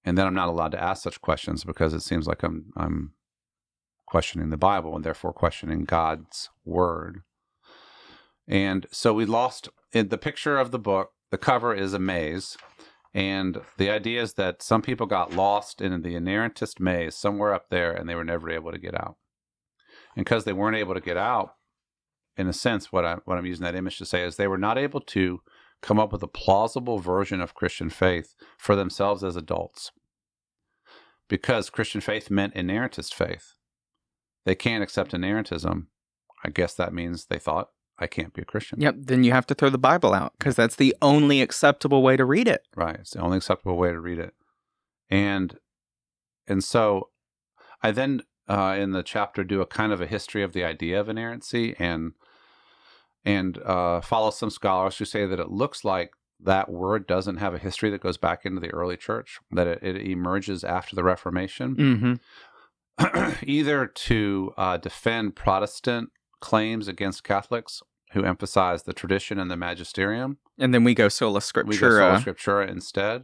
And 0.05 0.17
then 0.17 0.27
I'm 0.27 0.33
not 0.33 0.49
allowed 0.49 0.73
to 0.73 0.83
ask 0.83 1.03
such 1.03 1.21
questions 1.21 1.63
because 1.63 1.93
it 1.93 2.01
seems 2.01 2.27
like 2.27 2.43
I'm 2.43 2.71
I'm 2.75 3.13
questioning 4.05 4.49
the 4.49 4.57
Bible 4.57 4.95
and 4.95 5.03
therefore 5.03 5.33
questioning 5.33 5.85
God's 5.85 6.49
word. 6.65 7.23
And 8.47 8.85
so 8.91 9.13
we 9.13 9.25
lost 9.25 9.69
in 9.93 10.09
the 10.09 10.17
picture 10.17 10.57
of 10.57 10.71
the 10.71 10.79
book, 10.79 11.11
the 11.31 11.37
cover 11.37 11.73
is 11.73 11.93
a 11.93 11.99
maze. 11.99 12.57
And 13.13 13.61
the 13.77 13.89
idea 13.89 14.21
is 14.21 14.33
that 14.33 14.63
some 14.63 14.81
people 14.81 15.05
got 15.05 15.35
lost 15.35 15.81
in 15.81 16.01
the 16.01 16.15
inerrantist 16.15 16.79
maze 16.79 17.15
somewhere 17.15 17.53
up 17.53 17.69
there 17.69 17.91
and 17.91 18.09
they 18.09 18.15
were 18.15 18.23
never 18.23 18.49
able 18.49 18.71
to 18.71 18.79
get 18.79 18.95
out. 18.95 19.17
And 20.15 20.25
because 20.25 20.45
they 20.45 20.53
weren't 20.53 20.77
able 20.77 20.95
to 20.95 21.01
get 21.01 21.17
out, 21.17 21.55
in 22.35 22.47
a 22.47 22.53
sense, 22.53 22.91
what, 22.91 23.05
I, 23.05 23.17
what 23.25 23.37
I'm 23.37 23.45
using 23.45 23.63
that 23.63 23.75
image 23.75 23.97
to 23.99 24.05
say 24.05 24.23
is 24.23 24.35
they 24.35 24.47
were 24.47 24.57
not 24.57 24.77
able 24.77 25.01
to 25.01 25.41
come 25.81 25.99
up 25.99 26.11
with 26.11 26.23
a 26.23 26.27
plausible 26.27 26.97
version 26.97 27.41
of 27.41 27.53
Christian 27.53 27.89
faith 27.89 28.33
for 28.57 28.75
themselves 28.75 29.23
as 29.23 29.35
adults. 29.35 29.91
Because 31.27 31.69
Christian 31.69 32.01
faith 32.01 32.31
meant 32.31 32.55
inerrantist 32.55 33.13
faith. 33.13 33.53
They 34.45 34.55
can't 34.55 34.83
accept 34.83 35.11
inerrantism. 35.11 35.87
I 36.43 36.49
guess 36.49 36.73
that 36.75 36.93
means 36.93 37.25
they 37.25 37.39
thought, 37.39 37.69
I 37.99 38.07
can't 38.07 38.33
be 38.33 38.41
a 38.41 38.45
Christian. 38.45 38.81
Yep. 38.81 38.95
Then 38.97 39.23
you 39.23 39.31
have 39.31 39.45
to 39.47 39.55
throw 39.55 39.69
the 39.69 39.77
Bible 39.77 40.13
out 40.13 40.33
because 40.37 40.55
that's 40.55 40.75
the 40.75 40.95
only 41.01 41.41
acceptable 41.41 42.01
way 42.01 42.17
to 42.17 42.25
read 42.25 42.47
it. 42.47 42.63
Right. 42.75 42.95
It's 42.95 43.11
the 43.11 43.21
only 43.21 43.37
acceptable 43.37 43.77
way 43.77 43.91
to 43.91 43.99
read 43.99 44.19
it. 44.19 44.33
And 45.09 45.57
and 46.47 46.63
so 46.63 47.09
I 47.81 47.91
then 47.91 48.23
uh, 48.49 48.75
in 48.77 48.91
the 48.91 49.03
chapter 49.03 49.43
do 49.43 49.61
a 49.61 49.65
kind 49.65 49.93
of 49.93 50.01
a 50.01 50.07
history 50.07 50.43
of 50.43 50.53
the 50.53 50.63
idea 50.63 50.99
of 50.99 51.07
inerrancy 51.07 51.75
and 51.77 52.13
and 53.23 53.57
uh, 53.59 54.01
follow 54.01 54.31
some 54.31 54.49
scholars 54.49 54.97
who 54.97 55.05
say 55.05 55.25
that 55.25 55.39
it 55.39 55.49
looks 55.49 55.85
like 55.85 56.11
that 56.39 56.69
word 56.69 57.07
doesn't 57.07 57.37
have 57.37 57.53
a 57.53 57.59
history 57.59 57.89
that 57.89 58.01
goes 58.01 58.17
back 58.17 58.45
into 58.45 58.59
the 58.59 58.71
early 58.71 58.97
church, 58.97 59.39
that 59.51 59.65
it, 59.65 59.81
it 59.81 59.95
emerges 59.95 60.63
after 60.63 60.95
the 60.95 61.03
Reformation, 61.03 61.75
Mm-hmm. 61.75 62.13
either 63.43 63.87
to 63.87 64.53
uh, 64.57 64.77
defend 64.77 65.35
Protestant 65.35 66.09
claims 66.43 66.89
against 66.89 67.23
Catholics 67.23 67.81
who 68.11 68.25
emphasize 68.25 68.83
the 68.83 68.91
tradition 68.91 69.39
and 69.39 69.49
the 69.49 69.55
magisterium, 69.55 70.37
And 70.59 70.73
then 70.73 70.83
we 70.83 70.93
go 70.93 71.07
sola 71.07 71.39
we 71.65 71.77
go 71.77 71.89
sola 71.89 72.19
scriptura. 72.19 72.21
scriptura 72.21 72.69
instead, 72.69 73.23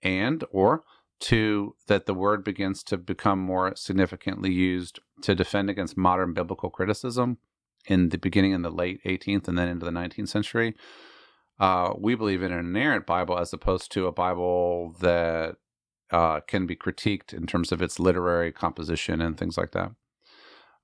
and 0.00 0.44
or 0.52 0.84
to 1.18 1.74
that 1.88 2.06
the 2.06 2.14
word 2.14 2.44
begins 2.44 2.84
to 2.84 2.96
become 2.96 3.40
more 3.40 3.74
significantly 3.74 4.52
used 4.52 5.00
to 5.22 5.34
defend 5.34 5.68
against 5.68 5.96
modern 5.96 6.32
biblical 6.34 6.70
criticism 6.70 7.38
in 7.86 8.10
the 8.10 8.18
beginning 8.18 8.52
in 8.52 8.62
the 8.62 8.70
late 8.70 9.00
18th 9.04 9.48
and 9.48 9.58
then 9.58 9.68
into 9.68 9.84
the 9.84 9.90
19th 9.90 10.28
century. 10.28 10.76
Uh, 11.58 11.94
we 11.98 12.14
believe 12.14 12.42
in 12.44 12.52
an 12.52 12.60
inerrant 12.60 13.06
Bible 13.06 13.36
as 13.36 13.52
opposed 13.52 13.90
to 13.92 14.06
a 14.06 14.12
Bible 14.12 14.94
that 15.00 15.56
uh, 16.12 16.40
can 16.40 16.64
be 16.66 16.76
critiqued 16.76 17.32
in 17.32 17.46
terms 17.46 17.72
of 17.72 17.82
its 17.82 17.98
literary 17.98 18.52
composition 18.52 19.20
and 19.20 19.36
things 19.36 19.58
like 19.58 19.72
that. 19.72 19.90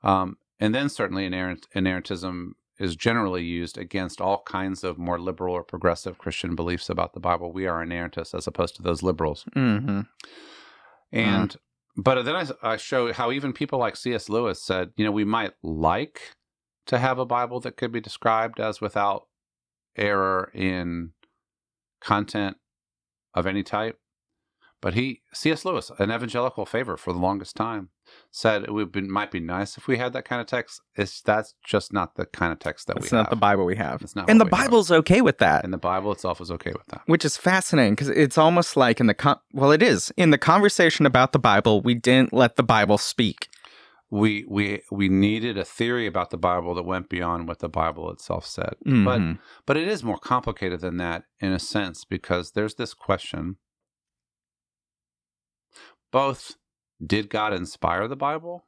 Um, 0.02 0.38
and 0.60 0.74
then 0.74 0.88
certainly 0.88 1.24
inerrant, 1.24 1.66
inerrantism 1.74 2.52
is 2.78 2.96
generally 2.96 3.44
used 3.44 3.78
against 3.78 4.20
all 4.20 4.42
kinds 4.46 4.82
of 4.82 4.98
more 4.98 5.18
liberal 5.18 5.54
or 5.54 5.62
progressive 5.62 6.18
Christian 6.18 6.54
beliefs 6.54 6.88
about 6.88 7.12
the 7.12 7.20
Bible. 7.20 7.52
We 7.52 7.66
are 7.66 7.84
inerrantists 7.84 8.34
as 8.34 8.46
opposed 8.46 8.76
to 8.76 8.82
those 8.82 9.02
liberals. 9.02 9.44
Mm-hmm. 9.54 10.00
And 11.12 11.56
but 11.96 12.22
then 12.22 12.34
I, 12.34 12.46
I 12.62 12.76
show 12.76 13.12
how 13.12 13.30
even 13.30 13.52
people 13.52 13.78
like 13.78 13.96
C.S. 13.96 14.28
Lewis 14.28 14.62
said, 14.62 14.92
you 14.96 15.04
know, 15.04 15.12
we 15.12 15.24
might 15.24 15.52
like 15.62 16.36
to 16.86 16.98
have 16.98 17.18
a 17.18 17.26
Bible 17.26 17.60
that 17.60 17.76
could 17.76 17.92
be 17.92 18.00
described 18.00 18.58
as 18.58 18.80
without 18.80 19.28
error 19.96 20.50
in 20.54 21.12
content 22.00 22.56
of 23.34 23.46
any 23.46 23.62
type. 23.62 23.98
But 24.82 24.94
he, 24.94 25.22
C.S. 25.32 25.64
Lewis, 25.64 25.90
an 25.98 26.10
evangelical 26.10 26.66
favor 26.66 26.96
for 26.98 27.12
the 27.12 27.18
longest 27.20 27.54
time, 27.56 27.90
said 28.32 28.64
it 28.64 28.74
would 28.74 28.90
be, 28.90 29.00
might 29.02 29.30
be 29.30 29.38
nice 29.38 29.78
if 29.78 29.86
we 29.86 29.96
had 29.96 30.12
that 30.12 30.24
kind 30.24 30.40
of 30.40 30.48
text. 30.48 30.80
It's 30.96 31.22
that's 31.22 31.54
just 31.64 31.92
not 31.92 32.16
the 32.16 32.26
kind 32.26 32.52
of 32.52 32.58
text 32.58 32.88
that 32.88 32.94
That's 32.96 33.04
we 33.04 33.06
It's 33.06 33.12
not 33.12 33.26
have. 33.26 33.30
the 33.30 33.36
Bible 33.36 33.64
we 33.64 33.76
have. 33.76 34.02
It's 34.02 34.16
not 34.16 34.28
and 34.28 34.40
the 34.40 34.44
what 34.44 34.52
we 34.52 34.58
have. 34.58 34.66
Bible's 34.66 34.90
okay 34.90 35.20
with 35.20 35.38
that. 35.38 35.62
and 35.64 35.72
the 35.72 35.78
Bible 35.78 36.10
itself 36.12 36.40
is 36.40 36.50
okay 36.50 36.72
with 36.72 36.86
that. 36.88 37.02
which 37.06 37.24
is 37.24 37.36
fascinating 37.36 37.94
because 37.94 38.08
it's 38.08 38.36
almost 38.36 38.76
like 38.76 38.98
in 39.00 39.06
the 39.06 39.14
con- 39.14 39.38
well 39.54 39.70
it 39.70 39.82
is 39.84 40.12
in 40.16 40.30
the 40.30 40.38
conversation 40.38 41.06
about 41.06 41.32
the 41.32 41.38
bible 41.38 41.80
we 41.80 41.94
didn't 41.94 42.32
let 42.32 42.56
the 42.56 42.62
bible 42.62 42.98
speak 42.98 43.48
We 44.10 44.44
we 44.48 44.82
we 44.90 45.08
needed 45.08 45.56
a 45.56 45.64
theory 45.64 46.06
about 46.06 46.28
the 46.30 46.36
Bible 46.36 46.74
that 46.74 46.82
went 46.84 47.08
beyond 47.08 47.48
what 47.48 47.60
the 47.60 47.68
Bible 47.70 48.10
itself 48.10 48.44
said. 48.44 48.74
But 48.84 49.20
Mhm. 49.20 49.38
But 49.66 49.76
it 49.78 49.88
is 49.88 50.04
more 50.04 50.18
complicated 50.18 50.80
than 50.80 50.96
that 50.98 51.24
in 51.40 51.50
a 51.52 51.58
sense 51.58 52.04
because 52.04 52.50
there's 52.52 52.74
this 52.74 52.92
question 52.92 53.56
both 56.12 56.56
did 57.04 57.28
God 57.30 57.52
inspire 57.52 58.06
the 58.06 58.16
Bible 58.16 58.66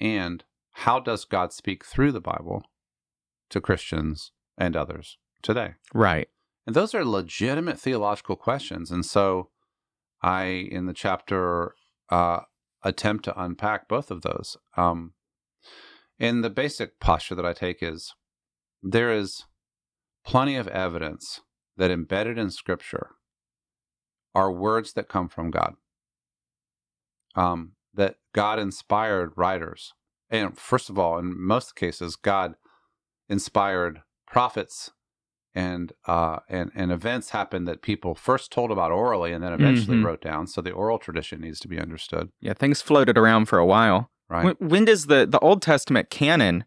and 0.00 0.44
how 0.72 1.00
does 1.00 1.24
God 1.24 1.52
speak 1.52 1.84
through 1.84 2.12
the 2.12 2.20
Bible 2.20 2.62
to 3.50 3.60
Christians 3.60 4.32
and 4.56 4.76
others 4.76 5.18
today? 5.42 5.74
right 5.92 6.28
And 6.66 6.74
those 6.74 6.94
are 6.94 7.04
legitimate 7.04 7.78
theological 7.78 8.36
questions. 8.36 8.90
And 8.90 9.04
so 9.04 9.50
I, 10.22 10.44
in 10.44 10.86
the 10.86 10.92
chapter, 10.92 11.74
uh, 12.10 12.40
attempt 12.82 13.24
to 13.24 13.40
unpack 13.40 13.88
both 13.88 14.10
of 14.10 14.22
those. 14.22 14.56
Um, 14.76 15.12
and 16.18 16.42
the 16.42 16.50
basic 16.50 17.00
posture 17.00 17.34
that 17.34 17.46
I 17.46 17.52
take 17.52 17.82
is 17.82 18.14
there 18.82 19.12
is 19.12 19.44
plenty 20.24 20.56
of 20.56 20.68
evidence 20.68 21.40
that 21.76 21.90
embedded 21.90 22.38
in 22.38 22.50
Scripture 22.50 23.10
are 24.34 24.52
words 24.52 24.92
that 24.92 25.08
come 25.08 25.28
from 25.28 25.50
God. 25.50 25.74
Um, 27.38 27.72
that 27.94 28.16
God 28.34 28.58
inspired 28.58 29.32
writers. 29.36 29.92
And 30.30 30.56
first 30.58 30.90
of 30.90 30.98
all, 30.98 31.18
in 31.18 31.34
most 31.40 31.74
cases, 31.76 32.16
God 32.16 32.54
inspired 33.28 34.02
prophets 34.26 34.90
and 35.54 35.92
uh, 36.06 36.40
and 36.48 36.70
and 36.74 36.92
events 36.92 37.30
happened 37.30 37.66
that 37.66 37.82
people 37.82 38.14
first 38.14 38.52
told 38.52 38.70
about 38.70 38.92
orally 38.92 39.32
and 39.32 39.42
then 39.42 39.52
eventually 39.52 39.96
Mhm. 39.96 40.04
wrote 40.04 40.20
down. 40.20 40.46
So 40.46 40.60
the 40.60 40.70
oral 40.72 40.98
tradition 40.98 41.40
needs 41.40 41.58
to 41.60 41.68
be 41.68 41.80
understood, 41.80 42.30
yeah 42.40 42.52
things 42.52 42.82
floated 42.82 43.16
around 43.16 43.46
for 43.46 43.58
a 43.58 43.66
while 43.66 44.10
right? 44.28 44.44
when, 44.44 44.68
when 44.72 44.84
does 44.84 45.06
the 45.06 45.26
the 45.26 45.38
old 45.40 45.62
testament 45.62 46.10
canon 46.10 46.64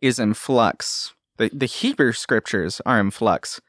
is 0.00 0.18
in 0.18 0.34
flux 0.34 1.14
the 1.36 1.50
the 1.54 1.66
hebrew 1.66 2.12
scriptures 2.12 2.80
are 2.84 2.98
in 3.00 3.10
flux 3.10 3.60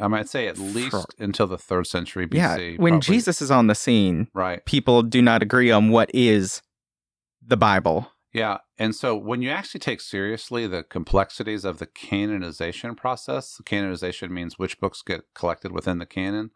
I 0.00 0.08
might 0.08 0.28
say 0.28 0.48
at 0.48 0.58
least 0.58 1.14
until 1.18 1.46
the 1.46 1.58
third 1.58 1.86
century 1.86 2.26
BC. 2.26 2.34
yeah 2.36 2.56
when 2.82 2.94
probably. 2.94 3.00
jesus 3.16 3.42
is 3.42 3.50
on 3.50 3.66
the 3.66 3.74
scene 3.74 4.28
right? 4.34 4.64
people 4.64 5.02
do 5.02 5.20
not 5.22 5.42
agree 5.42 5.70
on 5.70 5.90
what 5.90 6.10
is 6.14 6.62
the 7.46 7.56
bible 7.56 8.10
Yeah, 8.32 8.58
and 8.78 8.94
so 8.94 9.16
when 9.16 9.42
you 9.42 9.50
actually 9.50 9.80
take 9.80 10.00
seriously 10.00 10.66
the 10.66 10.82
complexities 10.84 11.64
of 11.64 11.78
the 11.78 11.86
canonization 11.86 12.94
process, 12.94 13.60
canonization 13.64 14.32
means 14.32 14.58
which 14.58 14.78
books 14.78 15.02
get 15.02 15.22
collected 15.34 15.72
within 15.72 15.98
the 15.98 16.06
canon, 16.06 16.50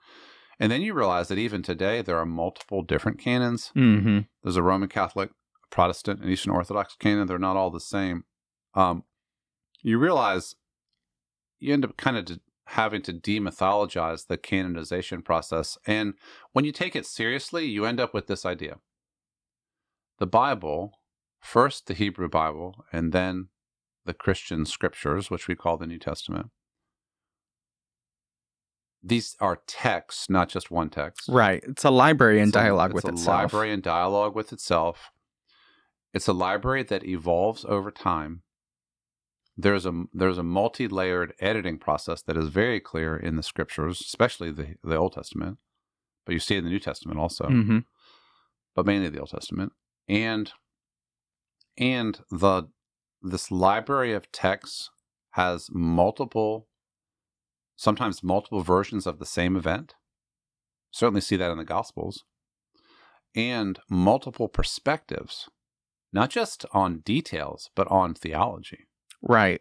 and 0.60 0.70
then 0.70 0.82
you 0.82 0.94
realize 0.94 1.26
that 1.28 1.38
even 1.38 1.62
today 1.62 2.00
there 2.00 2.16
are 2.16 2.26
multiple 2.26 2.82
different 2.82 3.18
canons. 3.18 3.72
mm-hmm. 3.74 4.20
There's 4.42 4.56
a 4.56 4.62
Roman 4.62 4.88
Catholic, 4.88 5.30
Protestant, 5.70 6.20
and 6.20 6.30
Eastern 6.30 6.52
Orthodox 6.52 6.94
canon. 6.96 7.26
They're 7.26 7.38
not 7.40 7.56
all 7.56 7.70
the 7.70 7.80
same. 7.80 8.22
Um, 8.74 9.02
you 9.82 9.98
realize 9.98 10.54
you 11.58 11.72
end 11.72 11.84
up 11.84 11.96
kind 11.96 12.16
of 12.16 12.24
de- 12.24 12.40
having 12.68 13.02
to 13.02 13.12
demythologize 13.12 14.26
the 14.26 14.38
canonization 14.38 15.22
process. 15.22 15.76
And 15.86 16.14
when 16.52 16.64
you 16.64 16.72
take 16.72 16.96
it 16.96 17.06
seriously, 17.06 17.66
you 17.66 17.84
end 17.84 18.00
up 18.00 18.14
with 18.14 18.26
this 18.26 18.44
idea 18.46 18.78
the 20.18 20.26
Bible, 20.26 21.00
first 21.40 21.86
the 21.86 21.94
Hebrew 21.94 22.28
Bible, 22.28 22.84
and 22.92 23.12
then 23.12 23.48
the 24.04 24.14
Christian 24.14 24.64
scriptures, 24.64 25.30
which 25.30 25.48
we 25.48 25.56
call 25.56 25.76
the 25.76 25.86
New 25.86 25.98
Testament. 25.98 26.50
These 29.02 29.36
are 29.40 29.60
texts, 29.66 30.30
not 30.30 30.48
just 30.48 30.70
one 30.70 30.88
text. 30.88 31.28
right 31.28 31.62
it's 31.66 31.84
a 31.84 31.90
library 31.90 32.38
in 32.40 32.48
It's 32.48 32.56
a- 32.56 32.60
dialogue 32.60 32.92
it's 32.94 33.04
a 33.04 33.08
library 33.30 33.72
in 33.72 33.80
dialogue 33.82 34.34
with 34.34 34.52
itself. 34.52 35.10
It's 36.14 36.28
a 36.28 36.32
library 36.32 36.84
that 36.84 37.04
evolves 37.04 37.64
over 37.66 37.90
time 37.90 38.43
there's 39.56 39.86
a 39.86 40.04
there's 40.12 40.38
a 40.38 40.42
multi-layered 40.42 41.34
editing 41.40 41.78
process 41.78 42.22
that 42.22 42.36
is 42.36 42.48
very 42.48 42.80
clear 42.80 43.16
in 43.16 43.36
the 43.36 43.42
scriptures, 43.42 44.00
especially 44.00 44.50
the 44.50 44.76
the 44.82 44.96
Old 44.96 45.12
Testament, 45.12 45.58
but 46.26 46.32
you 46.32 46.40
see 46.40 46.56
it 46.56 46.58
in 46.58 46.64
the 46.64 46.70
New 46.70 46.80
Testament 46.80 47.18
also, 47.18 47.46
hmm 47.46 47.78
but 48.74 48.86
mainly 48.86 49.08
the 49.08 49.20
Old 49.20 49.30
Testament, 49.30 49.72
and 50.08 50.52
and 51.78 52.20
the 52.30 52.64
this 53.22 53.50
library 53.50 54.12
of 54.12 54.30
texts 54.32 54.90
has 55.30 55.68
multiple, 55.72 56.68
sometimes 57.76 58.22
multiple 58.22 58.62
versions 58.62 59.06
of 59.06 59.18
the 59.18 59.26
same 59.26 59.56
event. 59.56 59.94
Certainly 60.90 61.22
see 61.22 61.36
that 61.36 61.50
in 61.50 61.58
the 61.58 61.64
Gospels, 61.64 62.24
and 63.34 63.78
multiple 63.88 64.48
perspectives, 64.48 65.48
not 66.12 66.30
just 66.30 66.66
on 66.72 66.98
details, 66.98 67.70
but 67.74 67.88
on 67.88 68.14
theology. 68.14 68.86
Right. 69.24 69.60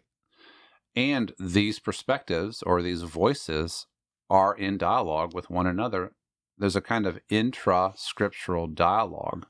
And 0.94 1.32
these 1.38 1.80
perspectives 1.80 2.62
or 2.62 2.82
these 2.82 3.02
voices 3.02 3.86
are 4.30 4.54
in 4.54 4.78
dialogue 4.78 5.34
with 5.34 5.50
one 5.50 5.66
another. 5.66 6.12
There's 6.56 6.76
a 6.76 6.80
kind 6.80 7.06
of 7.06 7.18
intra 7.28 7.94
scriptural 7.96 8.68
dialogue 8.68 9.46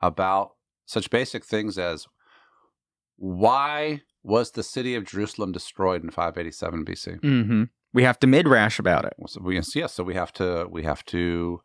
about 0.00 0.52
such 0.86 1.10
basic 1.10 1.44
things 1.44 1.78
as 1.78 2.06
why 3.16 4.02
was 4.22 4.52
the 4.52 4.62
city 4.62 4.94
of 4.94 5.04
Jerusalem 5.04 5.52
destroyed 5.52 6.04
in 6.04 6.10
587 6.10 6.84
BC? 6.84 7.20
hmm 7.20 7.64
We 7.92 8.04
have 8.04 8.20
to 8.20 8.26
midrash 8.26 8.78
about 8.78 9.04
it. 9.04 9.14
So 9.26 9.40
we 9.42 9.60
yes, 9.74 9.94
so 9.94 10.04
we 10.04 10.14
have 10.14 10.32
to 10.34 10.68
we 10.70 10.84
have 10.84 11.04
to 11.06 11.60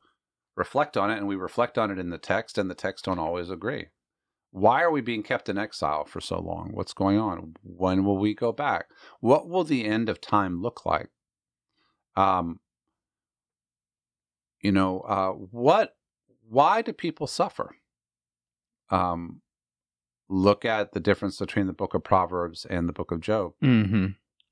reflect 0.55 0.97
on 0.97 1.11
it, 1.11 1.17
and 1.17 1.27
we 1.27 1.35
reflect 1.35 1.77
on 1.77 1.91
it 1.91 1.99
in 1.99 2.09
the 2.09 2.17
text, 2.17 2.57
and 2.57 2.69
the 2.69 2.75
text 2.75 3.05
don't 3.05 3.19
always 3.19 3.49
agree. 3.49 3.87
Why 4.53 4.83
are 4.83 4.91
we 4.91 5.01
being 5.01 5.23
kept 5.23 5.49
in 5.49 5.57
exile 5.57 6.05
for 6.05 6.21
so 6.21 6.39
long? 6.39 6.69
What's 6.73 6.93
going 6.93 7.17
on? 7.17 7.55
When 7.63 8.05
will 8.05 8.19
we 8.19 8.35
go 8.35 8.51
back? 8.51 8.85
What 9.19 9.49
will 9.49 9.63
the 9.63 9.83
end 9.83 10.09
of 10.09 10.21
time 10.21 10.61
look 10.61 10.85
like? 10.85 11.09
Um, 12.15 12.59
you 14.61 14.71
know, 14.71 14.99
uh, 14.99 15.31
what? 15.31 15.95
Why 16.47 16.83
do 16.83 16.93
people 16.93 17.25
suffer? 17.25 17.77
Um, 18.91 19.41
look 20.29 20.65
at 20.65 20.91
the 20.91 20.99
difference 20.99 21.39
between 21.39 21.65
the 21.65 21.73
Book 21.73 21.95
of 21.95 22.03
Proverbs 22.03 22.63
and 22.69 22.87
the 22.87 22.93
Book 22.93 23.11
of 23.11 23.21
Job. 23.21 23.53
hmm 23.59 24.09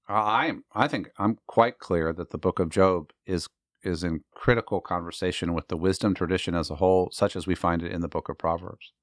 I 0.10 0.56
I 0.74 0.88
think 0.88 1.12
I'm 1.20 1.38
quite 1.46 1.78
clear 1.78 2.12
that 2.12 2.32
the 2.32 2.40
book 2.40 2.60
of 2.60 2.70
Job 2.70 3.12
is 3.28 3.48
is 3.84 4.04
in 4.04 4.24
critical 4.34 4.82
conversation 4.82 5.54
with 5.54 5.68
the 5.68 5.78
wisdom 5.78 6.16
tradition 6.16 6.56
as 6.56 6.72
a 6.72 6.76
whole, 6.78 7.10
such 7.12 7.36
as 7.36 7.46
we 7.46 7.54
find 7.54 7.84
it 7.84 7.92
in 7.92 8.02
the 8.02 8.08
book 8.08 8.30
of 8.30 8.40
Proverbs. 8.40 8.94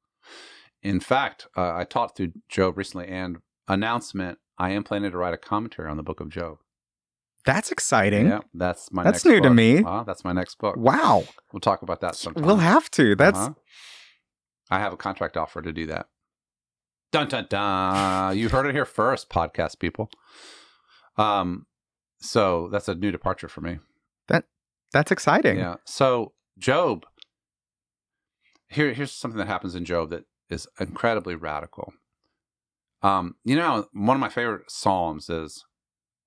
In 0.82 1.00
fact, 1.00 1.47
uh, 1.56 1.75
I 1.75 1.85
taught 1.85 2.16
through 2.16 2.32
Job 2.49 2.78
recently, 2.78 3.08
and 3.08 3.38
announcement: 3.66 4.38
I 4.58 4.70
am 4.70 4.85
planning 4.85 5.11
to 5.11 5.16
write 5.18 5.35
a 5.35 5.38
commentary 5.38 5.88
on 5.90 5.97
the 5.97 6.02
book 6.02 6.20
of 6.20 6.28
Job. 6.28 6.58
That's 7.44 7.70
exciting. 7.73 8.26
Yeah, 8.26 8.40
that's 8.54 8.92
my. 8.92 9.04
That's 9.04 9.25
new 9.25 9.40
to 9.40 9.50
me. 9.50 9.82
Uh, 9.82 10.02
that's 10.04 10.25
my 10.25 10.32
next 10.32 10.58
book. 10.58 10.76
Wow. 10.76 11.25
We'll 11.52 11.61
talk 11.61 11.82
about 11.82 12.00
that 12.02 12.14
sometime. 12.14 12.44
We'll 12.44 12.56
have 12.56 12.90
to. 12.92 13.14
That's 13.16 13.38
Uh-huh. 13.38 13.54
I 14.70 14.78
have 14.80 14.92
a 14.92 14.97
contract 14.99 15.37
offer 15.37 15.62
to 15.62 15.73
do 15.73 15.87
that. 15.87 16.08
Dun 17.11 17.28
dun 17.28 17.47
dun! 17.49 18.37
You 18.37 18.50
heard 18.50 18.66
it 18.66 18.75
here 18.75 18.85
first, 18.85 19.30
podcast 19.30 19.78
people. 19.78 20.11
Um, 21.16 21.64
so 22.20 22.68
that's 22.70 22.87
a 22.88 22.94
new 22.94 23.11
departure 23.11 23.49
for 23.49 23.62
me. 23.62 23.78
That 24.26 24.44
that's 24.92 25.11
exciting. 25.11 25.56
Yeah. 25.58 25.76
So 25.87 26.35
Job. 26.58 27.06
Here, 28.70 28.92
here's 28.92 29.12
something 29.12 29.38
that 29.38 29.47
happens 29.47 29.75
in 29.75 29.87
Job 29.87 30.11
that 30.11 30.25
is 30.50 30.67
incredibly 30.78 31.35
radical. 31.35 31.93
Um, 33.02 33.37
you 33.45 33.57
know, 33.57 33.87
one 33.93 34.17
of 34.17 34.21
my 34.21 34.28
favorite 34.28 34.71
psalms 34.71 35.31
is, 35.31 35.64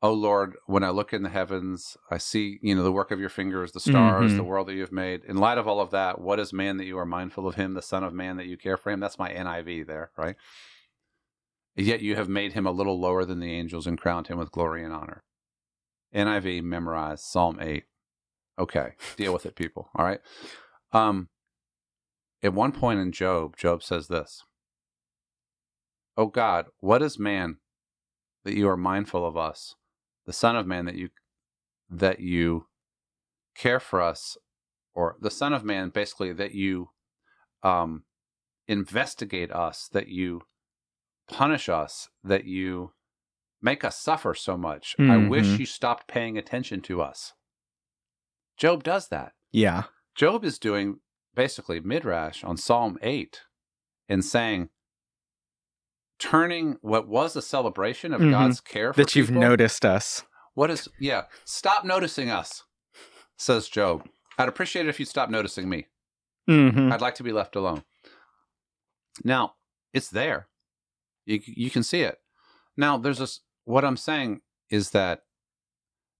"Oh 0.02 0.14
Lord, 0.14 0.56
when 0.66 0.84
I 0.84 0.90
look 0.90 1.14
in 1.14 1.24
the 1.24 1.30
heavens, 1.30 1.98
I 2.10 2.18
see, 2.18 2.60
you 2.62 2.74
know, 2.76 2.84
the 2.84 2.92
work 2.92 3.12
of 3.12 3.20
your 3.20 3.30
fingers, 3.30 3.72
the 3.72 3.80
stars, 3.80 4.32
Mhm. 4.32 4.38
the 4.38 4.44
world 4.44 4.68
that 4.68 4.74
you 4.74 4.82
have 4.82 4.92
made. 4.92 5.24
In 5.26 5.38
light 5.38 5.58
of 5.58 5.68
all 5.68 5.82
of 5.82 5.92
that, 5.92 6.22
what 6.22 6.40
is 6.40 6.54
man 6.54 6.78
that 6.78 6.86
you 6.86 6.98
are 6.98 7.06
mindful 7.06 7.48
of 7.48 7.56
him, 7.56 7.74
the 7.74 7.82
son 7.82 8.04
of 8.04 8.14
man 8.14 8.38
that 8.38 8.48
you 8.48 8.58
care 8.58 8.78
for 8.78 8.90
him?" 8.90 9.00
That's 9.00 9.20
my 9.20 9.30
NIV 9.30 9.84
there, 9.84 10.12
right? 10.18 10.38
Yet 11.76 12.02
you 12.02 12.16
have 12.16 12.30
made 12.30 12.54
him 12.54 12.66
a 12.66 12.72
little 12.72 13.00
lower 13.00 13.26
than 13.26 13.40
the 13.40 13.52
angels 13.54 13.88
and 13.88 14.00
crowned 14.00 14.28
him 14.28 14.38
with 14.38 14.52
glory 14.52 14.84
and 14.84 14.94
honor. 14.94 15.24
NIV 16.14 16.62
memorize 16.62 17.24
Psalm 17.24 17.58
8. 17.62 17.86
Okay, 18.60 18.96
deal 19.16 19.34
with 19.34 19.46
it, 19.46 19.56
people. 19.56 19.90
All 19.96 20.06
right. 20.06 20.20
Um, 20.92 21.30
at 22.44 22.54
one 22.54 22.72
point 22.72 23.00
in 23.00 23.12
Job, 23.12 23.56
Job 23.58 23.84
says 23.84 24.08
this 24.08 24.44
Oh 26.18 26.28
God, 26.28 26.66
what 26.80 27.02
is 27.02 27.18
man 27.20 27.58
that 28.44 28.56
you 28.56 28.68
are 28.68 28.78
mindful 28.78 29.26
of 29.26 29.38
us, 29.38 29.76
the 30.26 30.34
Son 30.34 30.56
of 30.56 30.68
Man 30.68 30.86
that 30.86 30.96
you 30.96 31.10
that 31.90 32.20
you 32.20 32.68
care 33.56 33.80
for 33.80 34.02
us, 34.02 34.38
or 34.94 35.18
the 35.20 35.32
Son 35.32 35.54
of 35.54 35.64
Man, 35.64 35.90
basically 35.90 36.32
that 36.34 36.54
you 36.54 36.90
um, 37.64 38.04
investigate 38.68 39.52
us, 39.52 39.88
that 39.92 40.08
you 40.08 40.42
punish 41.30 41.70
us, 41.70 42.10
that 42.24 42.46
you 42.46 42.94
make 43.62 43.84
us 43.84 44.00
suffer 44.00 44.34
so 44.34 44.58
much. 44.58 44.96
I 45.00 45.18
wish 45.18 45.46
Mhm. 45.46 45.60
you 45.60 45.66
stopped 45.66 46.08
paying 46.08 46.38
attention 46.38 46.82
to 46.84 47.02
us. 47.02 47.34
Job 48.58 48.84
does 48.84 49.10
that. 49.10 49.34
Yeah. 49.52 49.84
Job 50.16 50.44
is 50.44 50.58
doing 50.58 51.00
basically 51.36 51.80
midrash 51.80 52.44
on 52.44 52.58
Psalm 52.58 52.98
8 53.02 53.42
and 54.10 54.24
saying, 54.24 54.70
turning 56.20 56.78
what 56.82 57.08
was 57.08 57.36
a 57.36 57.42
celebration 57.42 58.14
of 58.14 58.22
Mhm. 58.22 58.32
God's 58.32 58.62
care 58.62 58.94
for 58.94 58.98
That 58.98 59.16
you've 59.16 59.28
people, 59.30 59.42
noticed 59.42 59.86
us. 59.86 60.24
What 60.54 60.70
is, 60.70 60.88
yeah, 61.00 61.26
stop 61.46 61.84
noticing 61.86 62.30
us, 62.30 62.64
says 63.38 63.70
Job. 63.70 64.08
I'd 64.38 64.50
appreciate 64.50 64.86
it 64.86 64.90
if 64.90 65.00
you'd 65.00 65.08
stop 65.10 65.30
noticing 65.30 65.68
me. 65.70 65.88
hmm 66.48 66.92
I'd 66.92 67.02
like 67.02 67.16
to 67.16 67.24
be 67.24 67.32
left 67.32 67.56
alone. 67.56 67.84
Now, 69.24 69.56
it's 69.94 70.10
there. 70.10 70.48
You, 71.26 71.40
you 71.46 71.70
can 71.70 71.84
see 71.84 72.02
it. 72.02 72.20
Now, 72.76 72.98
there's 72.98 73.20
this, 73.20 73.42
what 73.66 73.86
I'm 73.86 73.98
saying 73.98 74.42
is 74.70 74.90
that 74.92 75.24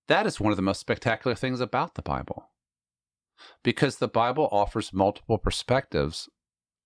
that 0.08 0.26
is 0.28 0.40
one 0.40 0.52
of 0.52 0.58
the 0.58 0.62
most 0.62 0.80
spectacular 0.80 1.36
things 1.36 1.60
about 1.60 1.96
the 1.96 2.02
Bible. 2.02 2.51
Because 3.64 3.98
the 3.98 4.08
Bible 4.08 4.50
offers 4.52 4.94
multiple 4.94 5.38
perspectives 5.38 6.30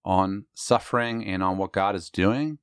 on 0.03 0.45
suffering 0.53 1.25
and 1.25 1.43
on 1.43 1.57
what 1.57 1.73
God 1.73 1.95
is 1.95 2.09
doing. 2.09 2.59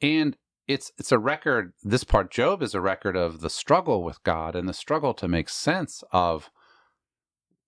And 0.00 0.36
it's 0.68 0.92
it's 0.98 1.12
a 1.12 1.18
record 1.18 1.72
this 1.82 2.04
part 2.04 2.30
Job 2.30 2.62
is 2.62 2.74
a 2.74 2.80
record 2.80 3.16
of 3.16 3.40
the 3.40 3.50
struggle 3.50 4.02
with 4.02 4.22
God 4.22 4.56
and 4.56 4.68
the 4.68 4.74
struggle 4.74 5.14
to 5.14 5.28
make 5.28 5.48
sense 5.48 6.02
of 6.12 6.50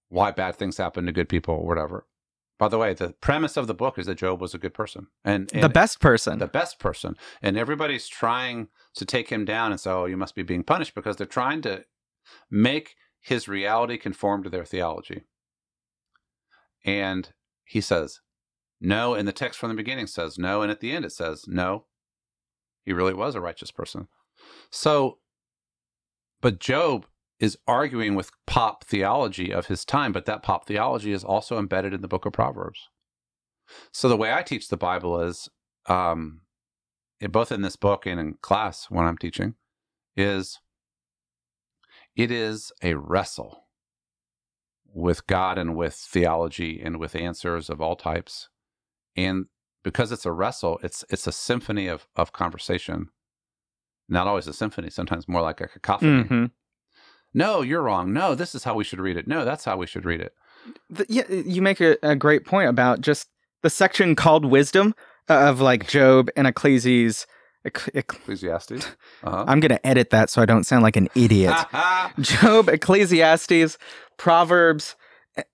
why 0.09 0.31
bad 0.31 0.57
things 0.57 0.79
happen 0.79 1.07
to 1.07 1.13
good 1.13 1.29
people 1.29 1.55
or 1.55 1.67
whatever. 1.67 2.07
By 2.59 2.67
the 2.67 2.79
way, 2.79 2.93
the 2.93 3.11
premise 3.21 3.57
of 3.57 3.69
the 3.69 3.75
book 3.75 3.99
is 3.99 4.07
that 4.07 4.17
Job 4.17 4.41
was 4.41 4.53
a 4.53 4.59
good 4.59 4.75
person 4.75 5.07
and, 5.25 5.49
and 5.53 5.63
the 5.63 5.69
best 5.69 6.01
person. 6.01 6.39
the 6.39 6.49
best 6.49 6.81
person, 6.81 7.17
and 7.41 7.57
everybody's 7.57 8.09
trying 8.09 8.69
to 8.95 9.05
take 9.05 9.29
him 9.29 9.45
down 9.45 9.71
and 9.71 9.81
say, 9.81 9.91
"Oh, 9.91 10.07
you 10.07 10.17
must 10.17 10.35
be 10.35 10.43
being 10.43 10.65
punished," 10.65 10.95
because 10.95 11.17
they're 11.17 11.27
trying 11.27 11.63
to 11.63 11.85
make 12.51 12.97
his 13.21 13.47
reality 13.47 13.97
conform 13.97 14.43
to 14.43 14.51
their 14.51 14.65
theology. 14.65 15.23
And 16.85 17.33
he 17.65 17.81
says, 17.81 18.21
"No," 18.81 19.15
and 19.15 19.27
the 19.27 19.33
text 19.33 19.59
from 19.59 19.69
the 19.71 19.75
beginning 19.75 20.07
says 20.07 20.39
no, 20.39 20.63
and 20.63 20.71
at 20.71 20.81
the 20.81 20.93
end 20.93 21.05
it 21.05 21.13
says 21.13 21.45
no. 21.47 21.87
He 22.85 22.93
really 22.93 23.15
was 23.15 23.35
a 23.35 23.41
righteous 23.41 23.71
person. 23.71 24.09
So, 24.71 25.19
but 26.41 26.59
Job 26.59 27.07
is 27.39 27.59
arguing 27.67 28.15
with 28.15 28.31
pop 28.47 28.85
theology 28.85 29.53
of 29.53 29.67
his 29.67 29.85
time, 29.85 30.13
but 30.13 30.25
that 30.27 30.43
pop 30.43 30.67
theology 30.67 31.13
is 31.13 31.25
also 31.25 31.59
embedded 31.59 31.95
in 31.95 32.01
the 32.01 32.09
book 32.09 32.27
of 32.27 32.33
Proverbs. 32.33 32.89
So 33.93 34.09
the 34.09 34.17
way 34.17 34.33
I 34.33 34.43
teach 34.43 34.69
the 34.69 34.77
Bible 34.77 35.21
is, 35.21 35.49
um, 35.87 36.41
both 37.31 37.53
in 37.53 37.63
this 37.63 37.77
book 37.77 38.07
and 38.07 38.19
in 38.19 38.35
class 38.41 38.87
when 38.91 39.05
I'm 39.05 39.19
teaching, 39.19 39.55
is 40.17 40.59
it 42.17 42.31
is 42.31 42.73
a 42.83 42.95
wrestle 42.95 43.65
with 44.93 45.27
God 45.27 45.59
and 45.59 45.77
with 45.77 45.95
theology 45.95 46.81
and 46.83 46.99
with 46.99 47.15
answers 47.15 47.69
of 47.71 47.81
all 47.81 47.97
types. 47.97 48.49
And 49.17 49.47
because 49.85 50.13
it's 50.13 50.27
a 50.27 50.33
wrestle, 50.33 50.79
it's 50.83 51.05
it's 51.11 51.27
a 51.27 51.33
symphony 51.33 51.87
of 51.89 52.07
of 52.17 52.33
conversation. 52.33 53.09
Not 54.09 54.27
always 54.27 54.47
a 54.47 54.53
symphony, 54.53 54.91
sometimes 54.91 55.29
more 55.29 55.43
like 55.43 55.61
a 55.61 55.69
cacophony. 55.69 56.23
hmm 56.23 56.45
No, 57.35 57.61
you're 57.63 57.83
wrong. 57.83 58.13
No, 58.13 58.35
this 58.35 58.55
is 58.55 58.65
how 58.65 58.75
we 58.75 58.85
should 58.85 59.01
read 59.01 59.17
it. 59.17 59.27
No, 59.27 59.45
that's 59.45 59.65
how 59.65 59.77
we 59.77 59.87
should 59.87 60.05
read 60.05 60.21
it. 60.21 60.33
The, 60.91 61.05
yeah, 61.09 61.31
you 61.31 61.61
make 61.63 61.81
a, 61.81 61.97
a 62.03 62.17
great 62.17 62.45
point 62.45 62.69
about 62.69 63.01
just 63.01 63.29
the 63.63 63.71
section 63.71 64.15
called 64.17 64.45
wisdom 64.45 64.95
uh, 65.29 65.35
of 65.49 65.61
like 65.61 65.87
Job 65.89 66.31
and 66.37 66.47
Ecclesiastes. 66.47 67.27
Ecc- 67.67 67.93
Ecc- 67.93 68.15
Ecclesiastes. 68.21 68.87
Uh-huh. 69.25 69.45
I'm 69.49 69.59
gonna 69.61 69.81
edit 69.83 70.11
that 70.11 70.31
so 70.31 70.41
I 70.41 70.47
don't 70.47 70.65
sound 70.65 70.85
like 70.85 70.95
an 70.97 71.09
idiot. 71.17 71.55
Job, 72.21 72.69
Ecclesiastes, 72.69 73.77
Proverbs, 74.19 74.97
eh, 75.37 75.45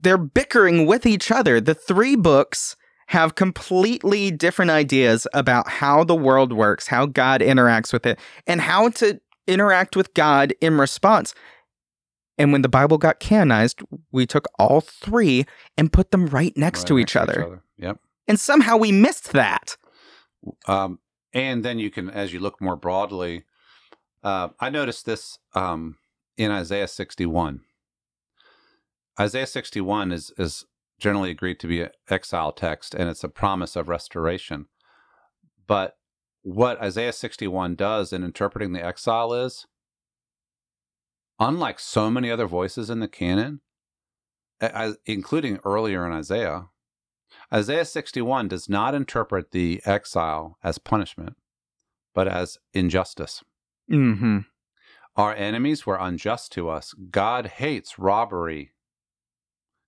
they're 0.00 0.18
bickering 0.18 0.86
with 0.86 1.06
each 1.06 1.30
other. 1.30 1.60
The 1.60 1.74
three 1.74 2.16
books 2.16 2.76
have 3.08 3.36
completely 3.36 4.30
different 4.32 4.72
ideas 4.72 5.26
about 5.32 5.68
how 5.68 6.02
the 6.02 6.16
world 6.16 6.52
works, 6.52 6.88
how 6.88 7.06
God 7.06 7.40
interacts 7.40 7.92
with 7.92 8.04
it, 8.04 8.18
and 8.46 8.60
how 8.60 8.88
to 8.90 9.20
interact 9.46 9.94
with 9.94 10.12
God 10.14 10.52
in 10.60 10.76
response. 10.76 11.34
And 12.38 12.52
when 12.52 12.62
the 12.62 12.68
Bible 12.68 12.98
got 12.98 13.20
canonized, 13.20 13.80
we 14.10 14.26
took 14.26 14.46
all 14.58 14.80
three 14.80 15.46
and 15.78 15.92
put 15.92 16.10
them 16.10 16.26
right 16.26 16.54
next 16.56 16.80
Right 16.80 16.88
to 16.88 16.98
each 16.98 17.16
other. 17.16 17.62
Yep. 17.78 18.00
And 18.28 18.40
somehow 18.40 18.76
we 18.76 18.92
missed 18.92 19.32
that. 19.32 19.76
Um, 20.66 20.98
and 21.32 21.64
then 21.64 21.78
you 21.78 21.90
can, 21.90 22.10
as 22.10 22.32
you 22.32 22.40
look 22.40 22.60
more 22.60 22.76
broadly, 22.76 23.44
uh, 24.22 24.48
I 24.58 24.70
noticed 24.70 25.06
this 25.06 25.38
um, 25.54 25.96
in 26.36 26.50
Isaiah 26.50 26.88
61. 26.88 27.60
Isaiah 29.18 29.46
61 29.46 30.12
is 30.12 30.32
is 30.38 30.64
generally 30.98 31.30
agreed 31.30 31.60
to 31.60 31.66
be 31.66 31.82
an 31.82 31.90
exile 32.08 32.52
text, 32.52 32.94
and 32.94 33.08
it's 33.08 33.24
a 33.24 33.28
promise 33.28 33.76
of 33.76 33.88
restoration. 33.88 34.66
But 35.66 35.96
what 36.42 36.80
Isaiah 36.80 37.12
61 37.12 37.74
does 37.74 38.12
in 38.12 38.22
interpreting 38.22 38.72
the 38.72 38.84
exile 38.84 39.34
is, 39.34 39.66
unlike 41.38 41.78
so 41.78 42.10
many 42.10 42.30
other 42.30 42.46
voices 42.46 42.88
in 42.88 43.00
the 43.00 43.08
canon, 43.08 43.60
as- 44.60 44.98
including 45.04 45.58
earlier 45.64 46.06
in 46.06 46.12
Isaiah, 46.12 46.68
Isaiah 47.52 47.84
61 47.84 48.48
does 48.48 48.68
not 48.68 48.94
interpret 48.94 49.50
the 49.50 49.82
exile 49.84 50.56
as 50.62 50.78
punishment, 50.78 51.36
but 52.14 52.28
as 52.28 52.58
injustice. 52.72 53.42
Mm-hmm. 53.90 54.38
Our 55.16 55.34
enemies 55.34 55.86
were 55.86 55.98
unjust 55.98 56.52
to 56.52 56.68
us. 56.68 56.94
God 57.10 57.46
hates 57.46 57.98
robbery. 57.98 58.72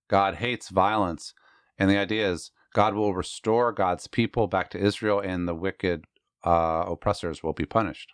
God 0.09 0.35
hates 0.35 0.69
violence. 0.69 1.33
And 1.77 1.89
the 1.89 1.97
idea 1.97 2.29
is 2.29 2.51
God 2.73 2.93
will 2.93 3.13
restore 3.13 3.71
God's 3.71 4.07
people 4.07 4.47
back 4.47 4.69
to 4.71 4.77
Israel, 4.79 5.19
and 5.19 5.47
the 5.47 5.55
wicked 5.55 6.05
uh, 6.45 6.83
oppressors 6.87 7.41
will 7.41 7.53
be 7.53 7.65
punished. 7.65 8.13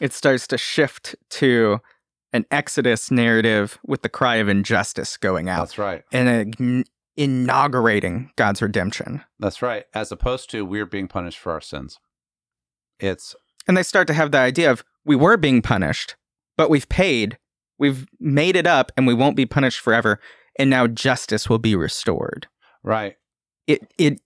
It 0.00 0.12
starts 0.12 0.46
to 0.48 0.58
shift 0.58 1.14
to 1.30 1.80
an 2.32 2.46
Exodus 2.50 3.10
narrative 3.10 3.78
with 3.84 4.02
the 4.02 4.08
cry 4.08 4.36
of 4.36 4.48
injustice 4.48 5.16
going 5.16 5.48
out 5.48 5.58
That's 5.58 5.78
right. 5.78 6.04
and 6.12 6.54
ign- 6.54 6.84
inaugurating 7.16 8.30
God's 8.36 8.62
redemption. 8.62 9.22
That's 9.38 9.62
right. 9.62 9.84
As 9.92 10.12
opposed 10.12 10.48
to 10.50 10.64
we're 10.64 10.86
being 10.86 11.08
punished 11.08 11.38
for 11.38 11.52
our 11.52 11.60
sins. 11.60 11.98
It's 12.98 13.34
And 13.66 13.76
they 13.76 13.82
start 13.82 14.06
to 14.08 14.14
have 14.14 14.30
the 14.30 14.38
idea 14.38 14.70
of 14.70 14.84
we 15.04 15.16
were 15.16 15.36
being 15.36 15.60
punished, 15.60 16.16
but 16.56 16.70
we've 16.70 16.88
paid, 16.88 17.38
we've 17.78 18.06
made 18.18 18.56
it 18.56 18.66
up, 18.66 18.92
and 18.96 19.06
we 19.06 19.14
won't 19.14 19.36
be 19.36 19.46
punished 19.46 19.80
forever. 19.80 20.20
And 20.60 20.70
now 20.70 20.86
justice 20.86 21.48
will 21.48 21.58
be 21.58 21.74
restored. 21.74 22.48
right. 22.82 23.16
It 23.66 23.92
it 23.98 24.20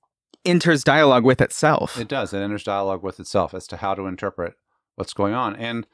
enters 0.44 0.84
dialogue 0.84 1.24
with 1.24 1.40
itself. 1.40 1.98
It 1.98 2.08
does. 2.08 2.32
It 2.32 2.38
enters 2.38 2.64
dialogue 2.64 3.02
with 3.02 3.20
itself 3.20 3.54
as 3.54 3.66
to 3.68 3.76
how 3.78 3.94
to 3.94 4.06
interpret 4.06 4.54
what's 4.96 5.14
going 5.14 5.34
on. 5.34 5.54
And 5.56 5.86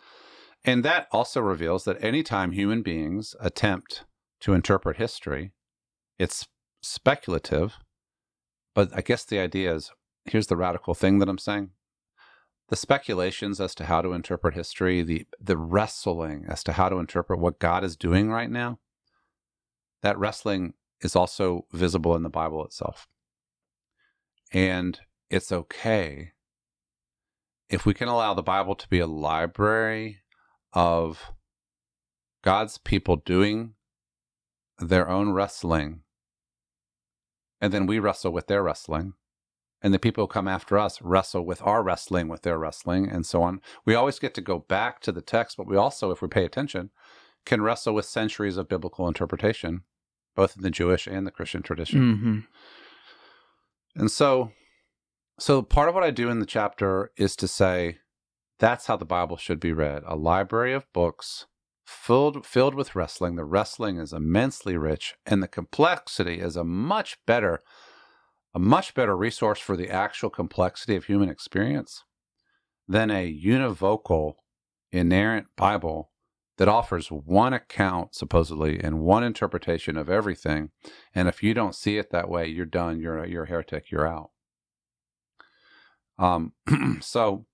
and 0.65 0.85
that 0.85 1.09
also 1.11 1.41
reveals 1.41 1.85
that 1.85 2.03
anytime 2.03 2.53
human 2.53 2.83
beings 2.83 3.35
attempt 3.41 4.05
to 4.41 4.53
interpret 4.53 4.97
history, 4.97 5.53
it's 6.19 6.47
speculative. 6.83 7.79
But 8.75 8.91
I 8.95 9.01
guess 9.01 9.25
the 9.25 9.39
idea 9.39 9.75
is 9.75 9.91
here's 10.25 10.47
the 10.47 10.57
radical 10.57 10.95
thing 10.95 11.19
that 11.19 11.29
I'm 11.29 11.39
saying. 11.39 11.71
The 12.69 12.77
speculations 12.77 13.61
as 13.61 13.75
to 13.77 13.87
how 13.87 14.01
to 14.01 14.13
interpret 14.13 14.55
history, 14.55 15.03
the 15.03 15.27
the 15.41 15.57
wrestling 15.57 16.47
as 16.49 16.63
to 16.65 16.73
how 16.73 16.89
to 16.89 16.97
interpret 16.97 17.41
what 17.41 17.59
God 17.59 17.83
is 17.85 17.97
doing 17.97 18.31
right 18.31 18.51
now, 18.51 18.79
that 20.03 20.19
wrestling 20.19 20.75
is 21.01 21.17
also 21.17 21.67
visible 21.73 22.15
in 22.15 22.23
the 22.23 22.29
Bible 22.29 22.65
itself. 22.65 23.09
And 24.53 25.01
it's 25.31 25.53
okay 25.53 26.33
if 27.69 27.87
we 27.87 27.95
can 27.95 28.09
allow 28.09 28.35
the 28.35 28.43
Bible 28.43 28.75
to 28.75 28.89
be 28.89 28.99
a 28.99 29.07
library 29.07 30.19
of 30.73 31.33
God's 32.43 32.79
people 32.79 33.17
doing 33.17 33.75
their 34.79 35.09
own 35.09 35.33
wrestling, 35.33 36.01
and 37.61 37.73
then 37.73 37.87
we 37.87 37.99
wrestle 37.99 38.33
with 38.33 38.49
their 38.49 38.63
wrestling, 38.63 39.13
and 39.83 39.95
the 39.95 39.99
people 39.99 40.25
who 40.25 40.29
come 40.29 40.49
after 40.49 40.79
us 40.79 41.01
wrestle 41.01 41.45
with 41.45 41.63
our 41.63 41.83
wrestling 41.83 42.29
with 42.29 42.43
their 42.43 42.59
wrestling, 42.59 43.09
and 43.09 43.25
so 43.25 43.43
on. 43.43 43.61
We 43.85 43.95
always 43.95 44.19
get 44.19 44.35
to 44.35 44.41
go 44.41 44.59
back 44.59 45.01
to 45.03 45.13
the 45.13 45.23
text, 45.23 45.57
but 45.57 45.67
we 45.67 45.77
also, 45.77 46.11
if 46.11 46.23
we 46.23 46.29
pay 46.29 46.45
attention, 46.45 46.91
can 47.45 47.63
wrestle 47.63 47.95
with 47.95 48.07
centuries 48.07 48.57
of 48.57 48.69
biblical 48.69 49.07
interpretation, 49.07 49.83
both 50.41 50.57
in 50.57 50.63
the 50.63 50.71
Jewish 50.71 51.07
and 51.07 51.27
the 51.27 51.31
Christian 51.31 51.61
tradition. 51.61 52.01
hmm 52.15 54.01
And 54.01 54.11
so, 54.11 54.53
so 55.39 55.61
part 55.61 55.91
of 55.91 55.95
what 55.95 56.03
I 56.03 56.11
do 56.11 56.31
in 56.31 56.39
the 56.39 56.47
chapter 56.47 57.11
is 57.19 57.37
to 57.37 57.47
say 57.47 57.99
that's 58.59 58.87
how 58.87 58.97
the 58.97 59.05
Bible 59.05 59.37
should 59.37 59.61
be 59.61 59.75
read: 59.75 60.03
a 60.07 60.17
library 60.17 60.73
of 60.73 60.91
books 60.95 61.47
filled 61.85 62.47
filled 62.47 62.75
with 62.75 62.95
wrestling. 62.95 63.37
The 63.37 63.45
wrestling 63.45 63.99
is 63.99 64.15
immensely 64.15 64.79
rich, 64.79 65.15
and 65.27 65.43
the 65.43 65.49
complexity 65.49 66.41
is 66.41 66.57
a 66.57 66.65
much 66.65 67.19
better 67.27 67.61
a 68.55 68.59
much 68.59 68.95
better 68.95 69.15
resource 69.15 69.61
for 69.61 69.77
the 69.77 69.91
actual 69.91 70.31
complexity 70.31 70.97
of 70.97 71.05
human 71.05 71.29
experience 71.29 72.03
than 72.89 73.11
a 73.11 73.31
univocal, 73.31 74.37
inerrant 74.91 75.49
Bible 75.55 76.10
that 76.61 76.69
offers 76.69 77.11
one 77.11 77.55
account, 77.55 78.15
supposedly, 78.15 78.79
and 78.79 79.01
one 79.01 79.25
interpretation 79.25 79.97
of 79.97 80.11
everything. 80.11 80.69
And 81.15 81.27
if 81.27 81.43
you 81.43 81.55
don't 81.55 81.75
see 81.75 81.97
it 81.97 82.11
that 82.11 82.29
way, 82.29 82.49
you're 82.49 82.67
done. 82.67 83.01
You're 83.01 83.25
you're 83.25 83.45
a 83.45 83.49
heretic. 83.49 83.91
You're 83.91 84.07
out. 84.07 84.29
Um, 86.19 86.53
so 87.01 87.47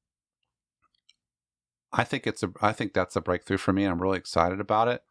I 1.92 2.02
think 2.02 2.26
it's 2.26 2.42
a 2.42 2.50
I 2.60 2.72
think 2.72 2.94
that's 2.94 3.14
a 3.14 3.20
breakthrough 3.20 3.58
for 3.58 3.72
me. 3.72 3.84
and 3.84 3.92
I'm 3.92 4.02
really 4.02 4.18
excited 4.18 4.58
about 4.58 4.88
it. 4.88 5.02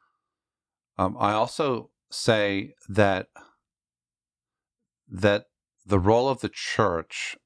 Um, 0.97 1.15
I 1.17 1.31
also 1.31 1.89
say 2.11 2.73
that 2.89 3.29
that 5.07 5.45
the 5.85 5.99
role 5.99 6.27
of 6.27 6.41
the 6.41 6.49
church 6.49 7.37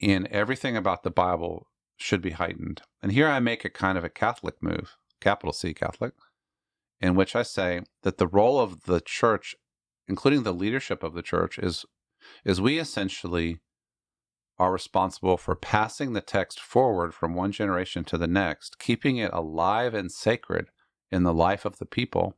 in 0.00 0.26
everything 0.30 0.74
about 0.74 1.02
the 1.02 1.10
Bible 1.10 1.66
should 1.98 2.22
be 2.22 2.30
heightened. 2.30 2.80
And 3.02 3.12
here 3.12 3.28
I 3.28 3.40
make 3.40 3.66
a 3.66 3.68
kind 3.68 3.98
of 3.98 4.04
a 4.04 4.08
Catholic 4.08 4.54
move, 4.62 4.96
capital 5.22 5.52
C 5.52 5.72
Catholic, 5.74 6.12
in 7.00 7.14
which 7.14 7.34
I 7.34 7.42
say 7.42 7.82
that 8.02 8.18
the 8.18 8.26
role 8.26 8.58
of 8.60 8.82
the 8.84 9.00
church, 9.00 9.54
including 10.06 10.42
the 10.42 10.52
leadership 10.52 11.02
of 11.02 11.14
the 11.14 11.22
church, 11.22 11.58
is 11.58 11.86
is 12.44 12.60
we 12.60 12.78
essentially 12.78 13.60
are 14.58 14.72
responsible 14.72 15.36
for 15.36 15.56
passing 15.56 16.12
the 16.12 16.20
text 16.20 16.60
forward 16.60 17.12
from 17.14 17.34
one 17.34 17.50
generation 17.50 18.04
to 18.04 18.16
the 18.18 18.28
next, 18.28 18.78
keeping 18.78 19.16
it 19.16 19.32
alive 19.32 19.94
and 19.94 20.12
sacred 20.12 20.68
in 21.10 21.24
the 21.24 21.34
life 21.34 21.64
of 21.64 21.78
the 21.78 21.86
people, 21.86 22.36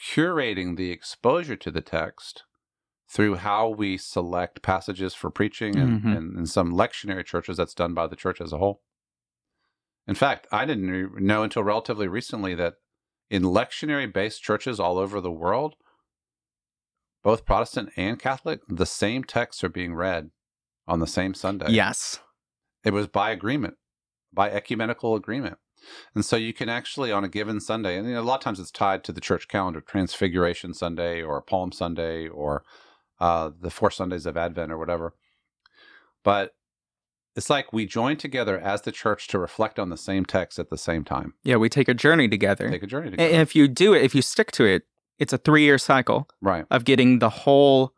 curating 0.00 0.76
the 0.76 0.90
exposure 0.90 1.56
to 1.56 1.70
the 1.70 1.82
text 1.82 2.44
through 3.08 3.36
how 3.36 3.68
we 3.68 3.98
select 3.98 4.62
passages 4.62 5.14
for 5.14 5.30
preaching 5.30 5.78
and, 5.78 6.02
Mhm. 6.02 6.16
and 6.16 6.36
in 6.38 6.46
some 6.46 6.72
lectionary 6.72 7.24
churches 7.24 7.56
that's 7.58 7.74
done 7.74 7.92
by 7.94 8.06
the 8.06 8.16
church 8.16 8.40
as 8.40 8.52
a 8.52 8.58
whole. 8.58 8.82
In 10.06 10.14
fact, 10.14 10.46
I 10.52 10.64
didn't 10.64 10.90
re- 10.90 11.22
know 11.22 11.42
until 11.42 11.64
relatively 11.64 12.08
recently 12.08 12.54
that 12.54 12.74
in 13.30 13.42
lectionary 13.42 14.12
based 14.12 14.42
churches 14.42 14.78
all 14.78 14.98
over 14.98 15.20
the 15.20 15.32
world, 15.32 15.74
both 17.24 17.44
Protestant 17.44 17.90
and 17.96 18.18
Catholic, 18.18 18.60
the 18.68 18.86
same 18.86 19.24
texts 19.24 19.64
are 19.64 19.68
being 19.68 19.94
read 19.94 20.30
on 20.86 21.00
the 21.00 21.06
same 21.06 21.34
Sunday. 21.34 21.70
Yes. 21.70 22.20
It 22.84 22.92
was 22.92 23.08
by 23.08 23.32
agreement, 23.32 23.74
by 24.32 24.50
ecumenical 24.50 25.16
agreement. 25.16 25.58
And 26.14 26.24
so 26.24 26.36
you 26.36 26.52
can 26.52 26.68
actually, 26.68 27.12
on 27.12 27.24
a 27.24 27.28
given 27.28 27.60
Sunday, 27.60 27.96
and 27.96 28.06
you 28.06 28.14
know, 28.14 28.20
a 28.20 28.22
lot 28.22 28.36
of 28.36 28.40
times 28.42 28.60
it's 28.60 28.70
tied 28.70 29.04
to 29.04 29.12
the 29.12 29.20
church 29.20 29.48
calendar, 29.48 29.80
Transfiguration 29.80 30.72
Sunday 30.74 31.22
or 31.22 31.42
Palm 31.42 31.72
Sunday 31.72 32.28
or 32.28 32.64
uh, 33.20 33.50
the 33.60 33.70
four 33.70 33.90
Sundays 33.90 34.26
of 34.26 34.36
Advent 34.36 34.72
or 34.72 34.78
whatever. 34.78 35.14
But 36.22 36.54
it's 37.36 37.50
like 37.50 37.72
we 37.72 37.84
join 37.84 38.16
together 38.16 38.58
as 38.58 38.82
the 38.82 38.90
church 38.90 39.28
to 39.28 39.38
reflect 39.38 39.78
on 39.78 39.90
the 39.90 39.96
same 39.96 40.24
text 40.24 40.58
at 40.58 40.70
the 40.70 40.78
same 40.78 41.04
time. 41.04 41.34
Yeah, 41.44 41.56
we 41.56 41.68
take 41.68 41.86
a 41.86 41.94
journey 41.94 42.28
together. 42.28 42.70
Take 42.70 42.82
a 42.82 42.86
journey 42.86 43.10
together. 43.10 43.30
And 43.30 43.42
if 43.42 43.54
you 43.54 43.68
do 43.68 43.92
it, 43.92 44.02
if 44.02 44.14
you 44.14 44.22
stick 44.22 44.50
to 44.52 44.64
it, 44.64 44.84
it's 45.18 45.34
a 45.34 45.38
three 45.38 45.62
year 45.62 45.76
cycle 45.76 46.28
right. 46.40 46.64
of 46.70 46.84
getting 46.84 47.18
the 47.18 47.30
whole. 47.30 47.92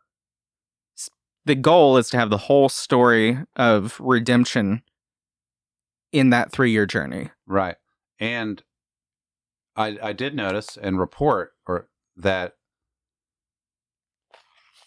The 1.45 1.55
goal 1.55 1.97
is 1.97 2.11
to 2.11 2.19
have 2.19 2.29
the 2.29 2.37
whole 2.37 2.69
story 2.69 3.39
of 3.57 3.99
redemption 4.01 4.83
in 6.13 6.31
that 6.31 6.53
three 6.53 6.73
year 6.73 6.85
journey. 6.85 7.31
Right. 7.47 7.77
And 8.19 8.63
I 9.77 9.99
I 10.03 10.13
did 10.13 10.35
notice 10.35 10.77
and 10.77 10.99
report 10.99 11.53
or 11.67 11.89
that 12.17 12.55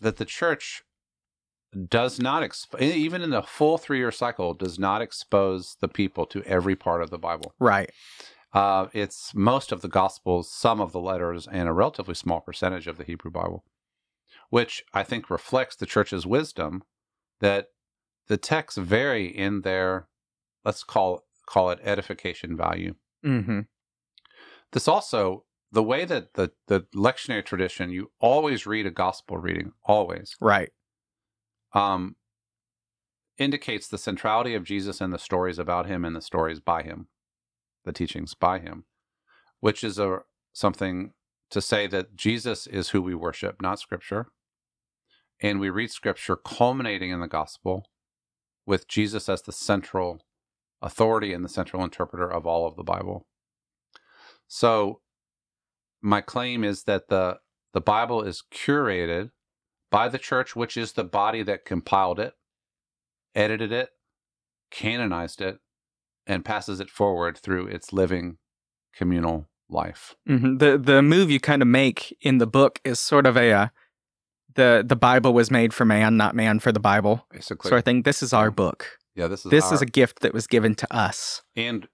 that 0.01 0.17
the 0.17 0.25
church 0.25 0.83
does 1.87 2.19
not 2.19 2.43
exp- 2.43 2.79
even 2.81 3.21
in 3.21 3.29
the 3.29 3.41
full 3.41 3.77
3-year 3.77 4.11
cycle 4.11 4.53
does 4.53 4.77
not 4.77 5.01
expose 5.01 5.77
the 5.79 5.87
people 5.87 6.25
to 6.25 6.43
every 6.43 6.75
part 6.75 7.01
of 7.01 7.09
the 7.09 7.17
Bible. 7.17 7.53
Right. 7.59 7.91
Uh, 8.53 8.87
it's 8.91 9.33
most 9.33 9.71
of 9.71 9.81
the 9.81 9.87
gospels, 9.87 10.51
some 10.51 10.81
of 10.81 10.91
the 10.91 10.99
letters 10.99 11.47
and 11.47 11.69
a 11.69 11.73
relatively 11.73 12.15
small 12.15 12.41
percentage 12.41 12.87
of 12.87 12.97
the 12.97 13.05
Hebrew 13.05 13.31
Bible, 13.31 13.63
which 14.49 14.83
I 14.93 15.03
think 15.03 15.29
reflects 15.29 15.75
the 15.75 15.85
church's 15.85 16.27
wisdom 16.27 16.83
that 17.39 17.67
the 18.27 18.37
texts 18.37 18.77
vary 18.77 19.25
in 19.25 19.61
their 19.61 20.07
let's 20.65 20.83
call 20.83 21.23
call 21.45 21.69
it 21.69 21.79
edification 21.83 22.55
value. 22.55 22.95
Mm-hmm. 23.25 23.61
This 24.73 24.87
also 24.87 25.45
the 25.71 25.83
way 25.83 26.05
that 26.05 26.33
the 26.33 26.51
the 26.67 26.85
lectionary 26.93 27.45
tradition 27.45 27.89
you 27.89 28.11
always 28.19 28.65
read 28.65 28.85
a 28.85 28.91
gospel 28.91 29.37
reading 29.37 29.71
always 29.83 30.35
Right. 30.41 30.71
Um 31.73 32.15
indicates 33.37 33.87
the 33.87 33.97
centrality 33.97 34.53
of 34.53 34.63
Jesus 34.63 35.01
and 35.01 35.11
the 35.11 35.19
stories 35.19 35.57
about 35.57 35.87
him 35.87 36.05
and 36.05 36.15
the 36.15 36.21
stories 36.21 36.59
by 36.59 36.83
him, 36.83 37.07
the 37.85 37.91
teachings 37.91 38.33
by 38.33 38.59
him, 38.59 38.85
which 39.59 39.83
is 39.83 39.97
a 39.97 40.19
something 40.53 41.13
to 41.49 41.61
say 41.61 41.87
that 41.87 42.15
Jesus 42.15 42.67
is 42.67 42.89
who 42.89 43.01
we 43.01 43.15
worship, 43.15 43.61
not 43.61 43.79
scripture. 43.79 44.27
And 45.41 45.59
we 45.59 45.69
read 45.69 45.91
scripture 45.91 46.35
culminating 46.35 47.09
in 47.09 47.19
the 47.19 47.27
gospel 47.27 47.87
with 48.65 48.87
Jesus 48.87 49.27
as 49.27 49.41
the 49.41 49.51
central 49.51 50.21
authority 50.81 51.33
and 51.33 51.43
the 51.43 51.49
central 51.49 51.83
interpreter 51.83 52.31
of 52.31 52.45
all 52.45 52.67
of 52.67 52.75
the 52.75 52.83
Bible. 52.83 53.25
So 54.47 55.01
my 56.01 56.21
claim 56.21 56.63
is 56.63 56.83
that 56.83 57.09
the 57.09 57.39
the 57.73 57.81
Bible 57.81 58.21
is 58.21 58.43
curated 58.53 59.31
by 59.91 60.07
the 60.09 60.17
church, 60.17 60.55
which 60.55 60.75
is 60.77 60.93
the 60.93 61.03
body 61.03 61.43
that 61.43 61.65
compiled 61.65 62.19
it, 62.19 62.33
edited 63.35 63.71
it, 63.71 63.89
canonized 64.71 65.41
it, 65.41 65.59
and 66.25 66.45
passes 66.45 66.79
it 66.79 66.89
forward 66.89 67.37
through 67.37 67.67
its 67.67 67.91
living 67.93 68.37
communal 68.95 69.47
life. 69.69 70.15
hmm 70.27 70.57
The 70.57 70.77
the 70.77 71.01
move 71.01 71.29
you 71.29 71.39
kind 71.39 71.61
of 71.61 71.67
make 71.67 72.15
in 72.21 72.37
the 72.39 72.47
book 72.47 72.79
is 72.83 72.99
sort 72.99 73.25
of 73.25 73.37
a 73.37 73.51
uh, 73.51 73.67
the 74.55 74.83
the 74.85 74.95
Bible 74.95 75.33
was 75.33 75.49
made 75.51 75.73
for 75.73 75.85
man, 75.85 76.17
not 76.17 76.35
man 76.35 76.59
for 76.59 76.71
the 76.71 76.79
Bible 76.79 77.25
Basically, 77.31 77.69
sort 77.69 77.79
of 77.79 77.85
thing. 77.85 78.03
This 78.03 78.21
is 78.23 78.33
our 78.33 78.51
book. 78.51 78.97
yeah, 79.15 79.27
this 79.27 79.45
is 79.45 79.51
This 79.51 79.65
our, 79.65 79.73
is 79.75 79.81
a 79.81 79.85
gift 79.85 80.19
that 80.21 80.33
was 80.33 80.47
given 80.47 80.75
to 80.75 80.93
us. 80.95 81.41
and 81.55 81.87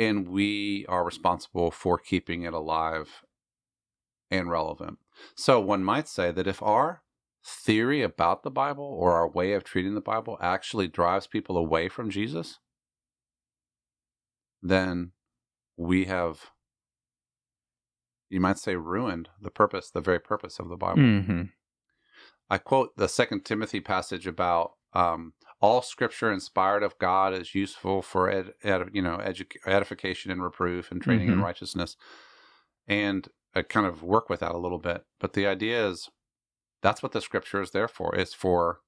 and 0.00 0.28
we 0.28 0.86
are 0.88 1.04
responsible 1.04 1.72
for 1.72 1.98
keeping 1.98 2.42
it 2.42 2.52
alive 2.54 3.22
and 4.30 4.48
relevant. 4.48 4.98
So 5.34 5.58
one 5.60 5.82
might 5.82 6.06
say 6.06 6.30
that 6.30 6.46
if 6.46 6.62
our 6.62 7.02
theory 7.44 8.02
about 8.02 8.42
the 8.42 8.50
Bible 8.50 8.84
or 8.84 9.12
our 9.12 9.28
way 9.28 9.52
of 9.52 9.64
treating 9.64 9.94
the 9.94 10.00
Bible 10.00 10.38
actually 10.40 10.88
drives 10.88 11.26
people 11.26 11.56
away 11.56 11.88
from 11.88 12.10
Jesus, 12.10 12.58
then 14.62 15.12
we 15.76 16.04
have, 16.06 16.50
you 18.28 18.40
might 18.40 18.58
say, 18.58 18.76
ruined 18.76 19.28
the 19.40 19.50
purpose, 19.50 19.90
the 19.90 20.00
very 20.00 20.20
purpose 20.20 20.58
of 20.58 20.68
the 20.68 20.76
Bible. 20.76 21.02
hmm 21.02 21.42
I 22.50 22.58
quote 22.58 22.96
the 22.96 23.08
Second 23.08 23.44
Timothy 23.44 23.80
passage 23.80 24.26
about 24.26 24.72
um, 24.94 25.34
all 25.60 25.82
Scripture 25.82 26.32
inspired 26.32 26.82
of 26.82 26.98
God 26.98 27.34
is 27.34 27.54
useful 27.54 28.00
for 28.00 28.30
ed, 28.30 28.52
ed, 28.62 28.88
you 28.92 29.02
know 29.02 29.18
edu- 29.18 29.56
edification 29.66 30.30
and 30.30 30.42
reproof 30.42 30.90
and 30.90 31.02
training 31.02 31.28
in 31.28 31.34
Mhm. 31.34 31.42
righteousness, 31.42 31.96
and 32.86 33.28
I 33.54 33.62
kind 33.62 33.86
of 33.86 34.02
work 34.02 34.28
with 34.30 34.40
that 34.40 34.52
a 34.52 34.58
little 34.58 34.78
bit. 34.78 35.04
But 35.20 35.34
the 35.34 35.46
idea 35.46 35.86
is 35.88 36.08
that's 36.82 37.02
what 37.02 37.12
the 37.12 37.20
Scripture 37.20 37.60
is 37.60 37.70
there 37.70 37.88
for. 37.88 38.14
It's 38.14 38.34
for 38.34 38.80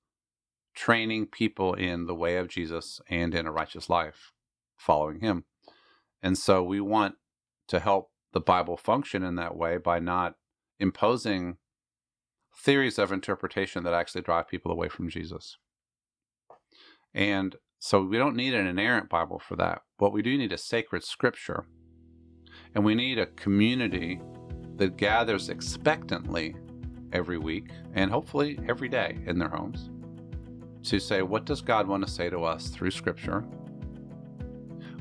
training 0.74 1.26
people 1.26 1.74
in 1.74 2.06
the 2.06 2.14
way 2.14 2.36
of 2.36 2.48
Jesus 2.48 3.00
and 3.08 3.34
in 3.34 3.46
a 3.46 3.52
righteous 3.52 3.90
life, 3.90 4.32
following 4.76 5.20
Him. 5.20 5.44
And 6.22 6.38
so 6.38 6.62
we 6.62 6.80
want 6.80 7.16
to 7.68 7.80
help 7.80 8.10
the 8.32 8.40
Bible 8.40 8.76
function 8.76 9.22
in 9.22 9.36
that 9.36 9.56
way 9.56 9.76
by 9.76 9.98
not 9.98 10.36
imposing 10.78 11.56
theories 12.56 12.98
of 12.98 13.10
interpretation 13.10 13.84
that 13.84 13.94
actually 13.94 14.22
drive 14.22 14.48
people 14.48 14.70
away 14.70 14.88
from 14.88 15.08
Jesus. 15.08 15.56
And 17.14 17.56
so 17.78 18.02
we 18.02 18.18
don't 18.18 18.36
need 18.36 18.54
an 18.54 18.66
inerrant 18.66 19.08
Bible 19.08 19.38
for 19.38 19.56
that. 19.56 19.82
What 19.98 20.12
we 20.12 20.22
do 20.22 20.36
need 20.36 20.52
is 20.52 20.62
sacred 20.62 21.02
scripture. 21.02 21.66
And 22.74 22.84
we 22.84 22.94
need 22.94 23.18
a 23.18 23.26
community 23.26 24.20
that 24.76 24.96
gathers 24.96 25.48
expectantly 25.48 26.54
every 27.12 27.38
week 27.38 27.70
and 27.94 28.10
hopefully 28.10 28.58
every 28.68 28.88
day 28.88 29.18
in 29.26 29.38
their 29.38 29.48
homes 29.48 29.90
to 30.82 30.98
say, 30.98 31.22
what 31.22 31.44
does 31.44 31.60
God 31.60 31.86
want 31.86 32.06
to 32.06 32.10
say 32.10 32.30
to 32.30 32.44
us 32.44 32.68
through 32.68 32.90
scripture? 32.90 33.44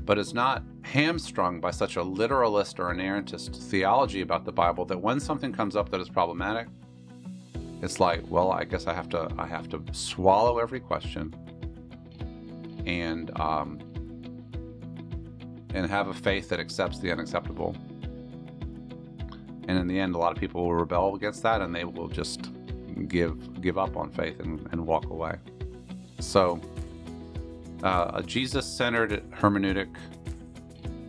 But 0.04 0.18
is 0.18 0.34
not 0.34 0.64
hamstrung 0.82 1.60
by 1.60 1.72
such 1.72 1.96
a 1.96 2.04
literalist 2.04 2.80
or 2.80 2.94
inerrantist 2.94 3.56
theology 3.56 4.22
about 4.22 4.44
the 4.44 4.52
Bible 4.52 4.86
that 4.86 5.00
when 5.00 5.20
something 5.20 5.54
comes 5.54 5.76
up 5.76 5.90
that 5.90 6.02
is 6.02 6.10
problematic, 6.10 6.68
it's 7.82 8.00
like, 8.00 8.24
well, 8.30 8.52
I 8.52 8.66
guess 8.66 8.88
I 8.88 8.94
have 8.94 9.08
to 9.10 9.30
I 9.38 9.46
have 9.46 9.70
to 9.70 9.82
swallow 9.92 10.60
every 10.60 10.80
question 10.80 11.34
and 12.86 13.38
um, 13.40 13.80
and 15.74 15.86
have 15.86 16.08
a 16.08 16.14
faith 16.14 16.50
that 16.50 16.60
accepts 16.60 17.00
the 17.00 17.12
unacceptable. 17.12 17.76
And 19.70 19.78
in 19.78 19.86
the 19.86 20.00
end, 20.00 20.16
a 20.16 20.18
lot 20.18 20.32
of 20.32 20.40
people 20.40 20.66
will 20.66 20.74
rebel 20.74 21.14
against 21.14 21.44
that, 21.44 21.62
and 21.62 21.76
they 21.76 21.84
will 21.84 22.08
just 22.08 22.50
give 23.08 23.62
give 23.62 23.78
up 23.78 23.96
on 23.96 24.10
faith 24.10 24.40
and, 24.40 24.68
and 24.72 24.84
walk 24.84 25.06
away. 25.12 25.36
So, 26.20 26.60
uh, 27.84 28.10
a 28.16 28.24
Jesus-centered 28.24 29.30
hermeneutic. 29.30 29.96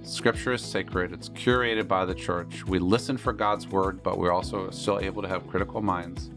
Scripture 0.03 0.53
is 0.53 0.61
sacred. 0.61 1.15
It's 1.15 1.31
curated 1.31 1.89
by 1.89 2.05
the 2.05 2.15
church. 2.15 2.67
We 2.67 2.79
listen 2.79 3.17
for 3.17 3.33
God's 3.33 3.67
word, 3.67 4.03
but 4.03 4.19
we're 4.19 4.33
also 4.33 4.69
still 4.69 5.01
able 5.01 5.23
to 5.23 5.29
have 5.29 5.47
critical 5.47 5.81
minds. 5.81 6.31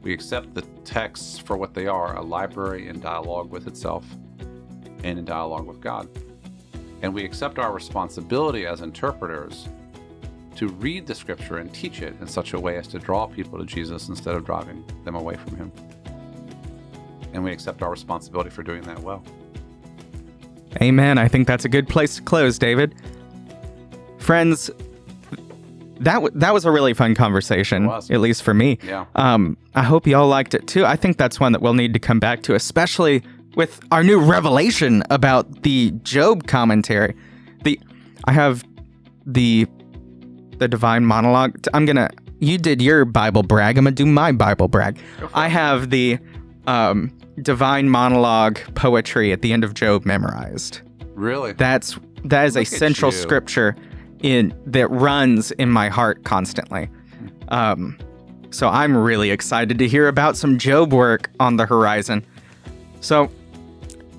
We 0.00 0.14
accept 0.14 0.54
the 0.54 0.62
texts 0.82 1.38
for 1.38 1.58
what 1.58 1.74
they 1.74 1.86
are 1.86 2.16
a 2.16 2.22
library 2.22 2.88
in 2.88 3.00
dialogue 3.00 3.50
with 3.50 3.66
itself 3.66 4.06
and 5.04 5.18
in 5.18 5.26
dialogue 5.26 5.66
with 5.66 5.82
God. 5.82 6.08
And 7.02 7.12
we 7.12 7.22
accept 7.22 7.58
our 7.58 7.70
responsibility 7.70 8.64
as 8.64 8.80
interpreters 8.80 9.68
to 10.60 10.68
read 10.68 11.06
the 11.06 11.14
scripture 11.14 11.56
and 11.56 11.72
teach 11.72 12.02
it 12.02 12.14
in 12.20 12.26
such 12.26 12.52
a 12.52 12.60
way 12.60 12.76
as 12.76 12.86
to 12.86 12.98
draw 12.98 13.26
people 13.26 13.58
to 13.58 13.64
Jesus 13.64 14.08
instead 14.08 14.34
of 14.34 14.44
driving 14.44 14.84
them 15.04 15.14
away 15.14 15.34
from 15.36 15.56
Him. 15.56 15.72
And 17.32 17.42
we 17.42 17.50
accept 17.50 17.80
our 17.80 17.90
responsibility 17.90 18.50
for 18.50 18.62
doing 18.62 18.82
that 18.82 18.98
well. 18.98 19.24
Amen. 20.82 21.16
I 21.16 21.28
think 21.28 21.46
that's 21.46 21.64
a 21.64 21.68
good 21.70 21.88
place 21.88 22.16
to 22.16 22.22
close, 22.22 22.58
David. 22.58 22.94
Friends, 24.18 24.70
that 26.00 26.16
w- 26.16 26.32
that 26.34 26.52
was 26.52 26.66
a 26.66 26.70
really 26.70 26.92
fun 26.92 27.14
conversation, 27.14 27.88
at 27.88 28.20
least 28.20 28.42
for 28.42 28.52
me. 28.52 28.76
Yeah. 28.82 29.06
Um, 29.14 29.56
I 29.74 29.82
hope 29.82 30.06
y'all 30.06 30.28
liked 30.28 30.52
it 30.52 30.66
too. 30.66 30.84
I 30.84 30.94
think 30.94 31.16
that's 31.16 31.40
one 31.40 31.52
that 31.52 31.62
we'll 31.62 31.72
need 31.72 31.94
to 31.94 31.98
come 31.98 32.20
back 32.20 32.42
to, 32.42 32.54
especially 32.54 33.22
with 33.54 33.80
our 33.92 34.04
new 34.04 34.20
revelation 34.20 35.04
about 35.08 35.62
the 35.62 35.92
Job 36.02 36.46
commentary. 36.46 37.16
The 37.62 37.80
I 38.26 38.32
have 38.32 38.62
the 39.24 39.66
the 40.60 40.68
divine 40.68 41.04
monologue. 41.04 41.66
I'm 41.74 41.84
gonna. 41.84 42.10
You 42.38 42.56
did 42.56 42.80
your 42.80 43.04
Bible 43.04 43.42
brag. 43.42 43.76
I'm 43.76 43.84
gonna 43.84 43.94
do 43.96 44.06
my 44.06 44.30
Bible 44.30 44.68
brag. 44.68 44.98
I 45.34 45.48
have 45.48 45.90
the 45.90 46.18
um, 46.68 47.16
divine 47.42 47.88
monologue 47.88 48.60
poetry 48.74 49.32
at 49.32 49.42
the 49.42 49.52
end 49.52 49.64
of 49.64 49.74
Job 49.74 50.06
memorized. 50.06 50.80
Really? 51.14 51.52
That's 51.52 51.98
that 52.24 52.46
is 52.46 52.56
a 52.56 52.60
Look 52.60 52.72
at 52.72 52.78
central 52.78 53.10
you. 53.10 53.18
scripture 53.18 53.74
in 54.22 54.54
that 54.66 54.88
runs 54.88 55.50
in 55.52 55.70
my 55.70 55.88
heart 55.88 56.24
constantly. 56.24 56.88
Um, 57.48 57.98
so 58.50 58.68
I'm 58.68 58.96
really 58.96 59.30
excited 59.30 59.78
to 59.78 59.88
hear 59.88 60.08
about 60.08 60.36
some 60.36 60.58
Job 60.58 60.92
work 60.92 61.30
on 61.40 61.56
the 61.56 61.66
horizon. 61.66 62.24
So, 63.00 63.30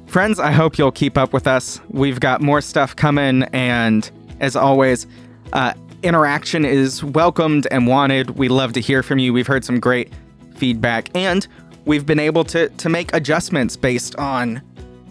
friends, 0.07 0.39
I 0.39 0.51
hope 0.51 0.77
you'll 0.77 0.91
keep 0.91 1.17
up 1.17 1.33
with 1.33 1.47
us. 1.47 1.79
We've 1.89 2.19
got 2.19 2.41
more 2.41 2.61
stuff 2.61 2.95
coming, 2.95 3.43
and 3.53 4.09
as 4.39 4.55
always, 4.55 5.05
uh, 5.53 5.73
interaction 6.03 6.65
is 6.65 7.03
welcomed 7.03 7.67
and 7.71 7.87
wanted. 7.87 8.31
We 8.31 8.49
love 8.49 8.73
to 8.73 8.81
hear 8.81 9.03
from 9.03 9.19
you. 9.19 9.33
We've 9.33 9.47
heard 9.47 9.63
some 9.65 9.79
great 9.79 10.11
feedback, 10.55 11.09
and 11.15 11.47
we've 11.85 12.05
been 12.05 12.19
able 12.19 12.43
to 12.45 12.69
to 12.69 12.89
make 12.89 13.13
adjustments 13.13 13.75
based 13.75 14.15
on 14.15 14.61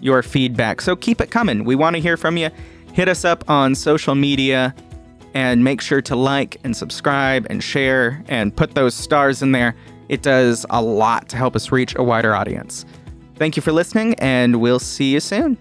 your 0.00 0.22
feedback. 0.22 0.80
So 0.80 0.96
keep 0.96 1.20
it 1.20 1.30
coming. 1.30 1.64
We 1.64 1.74
want 1.74 1.96
to 1.96 2.00
hear 2.00 2.16
from 2.16 2.36
you. 2.36 2.50
Hit 2.92 3.08
us 3.08 3.24
up 3.24 3.48
on 3.48 3.74
social 3.74 4.14
media 4.14 4.74
and 5.34 5.62
make 5.62 5.80
sure 5.80 6.02
to 6.02 6.16
like 6.16 6.56
and 6.64 6.76
subscribe 6.76 7.46
and 7.50 7.62
share 7.62 8.22
and 8.28 8.54
put 8.54 8.74
those 8.74 8.94
stars 8.94 9.42
in 9.42 9.52
there. 9.52 9.76
It 10.08 10.22
does 10.22 10.66
a 10.70 10.82
lot 10.82 11.28
to 11.28 11.36
help 11.36 11.54
us 11.54 11.70
reach 11.70 11.94
a 11.96 12.02
wider 12.02 12.34
audience. 12.34 12.84
Thank 13.36 13.56
you 13.56 13.62
for 13.62 13.72
listening, 13.72 14.14
and 14.14 14.60
we'll 14.60 14.80
see 14.80 15.12
you 15.12 15.20
soon. 15.20 15.56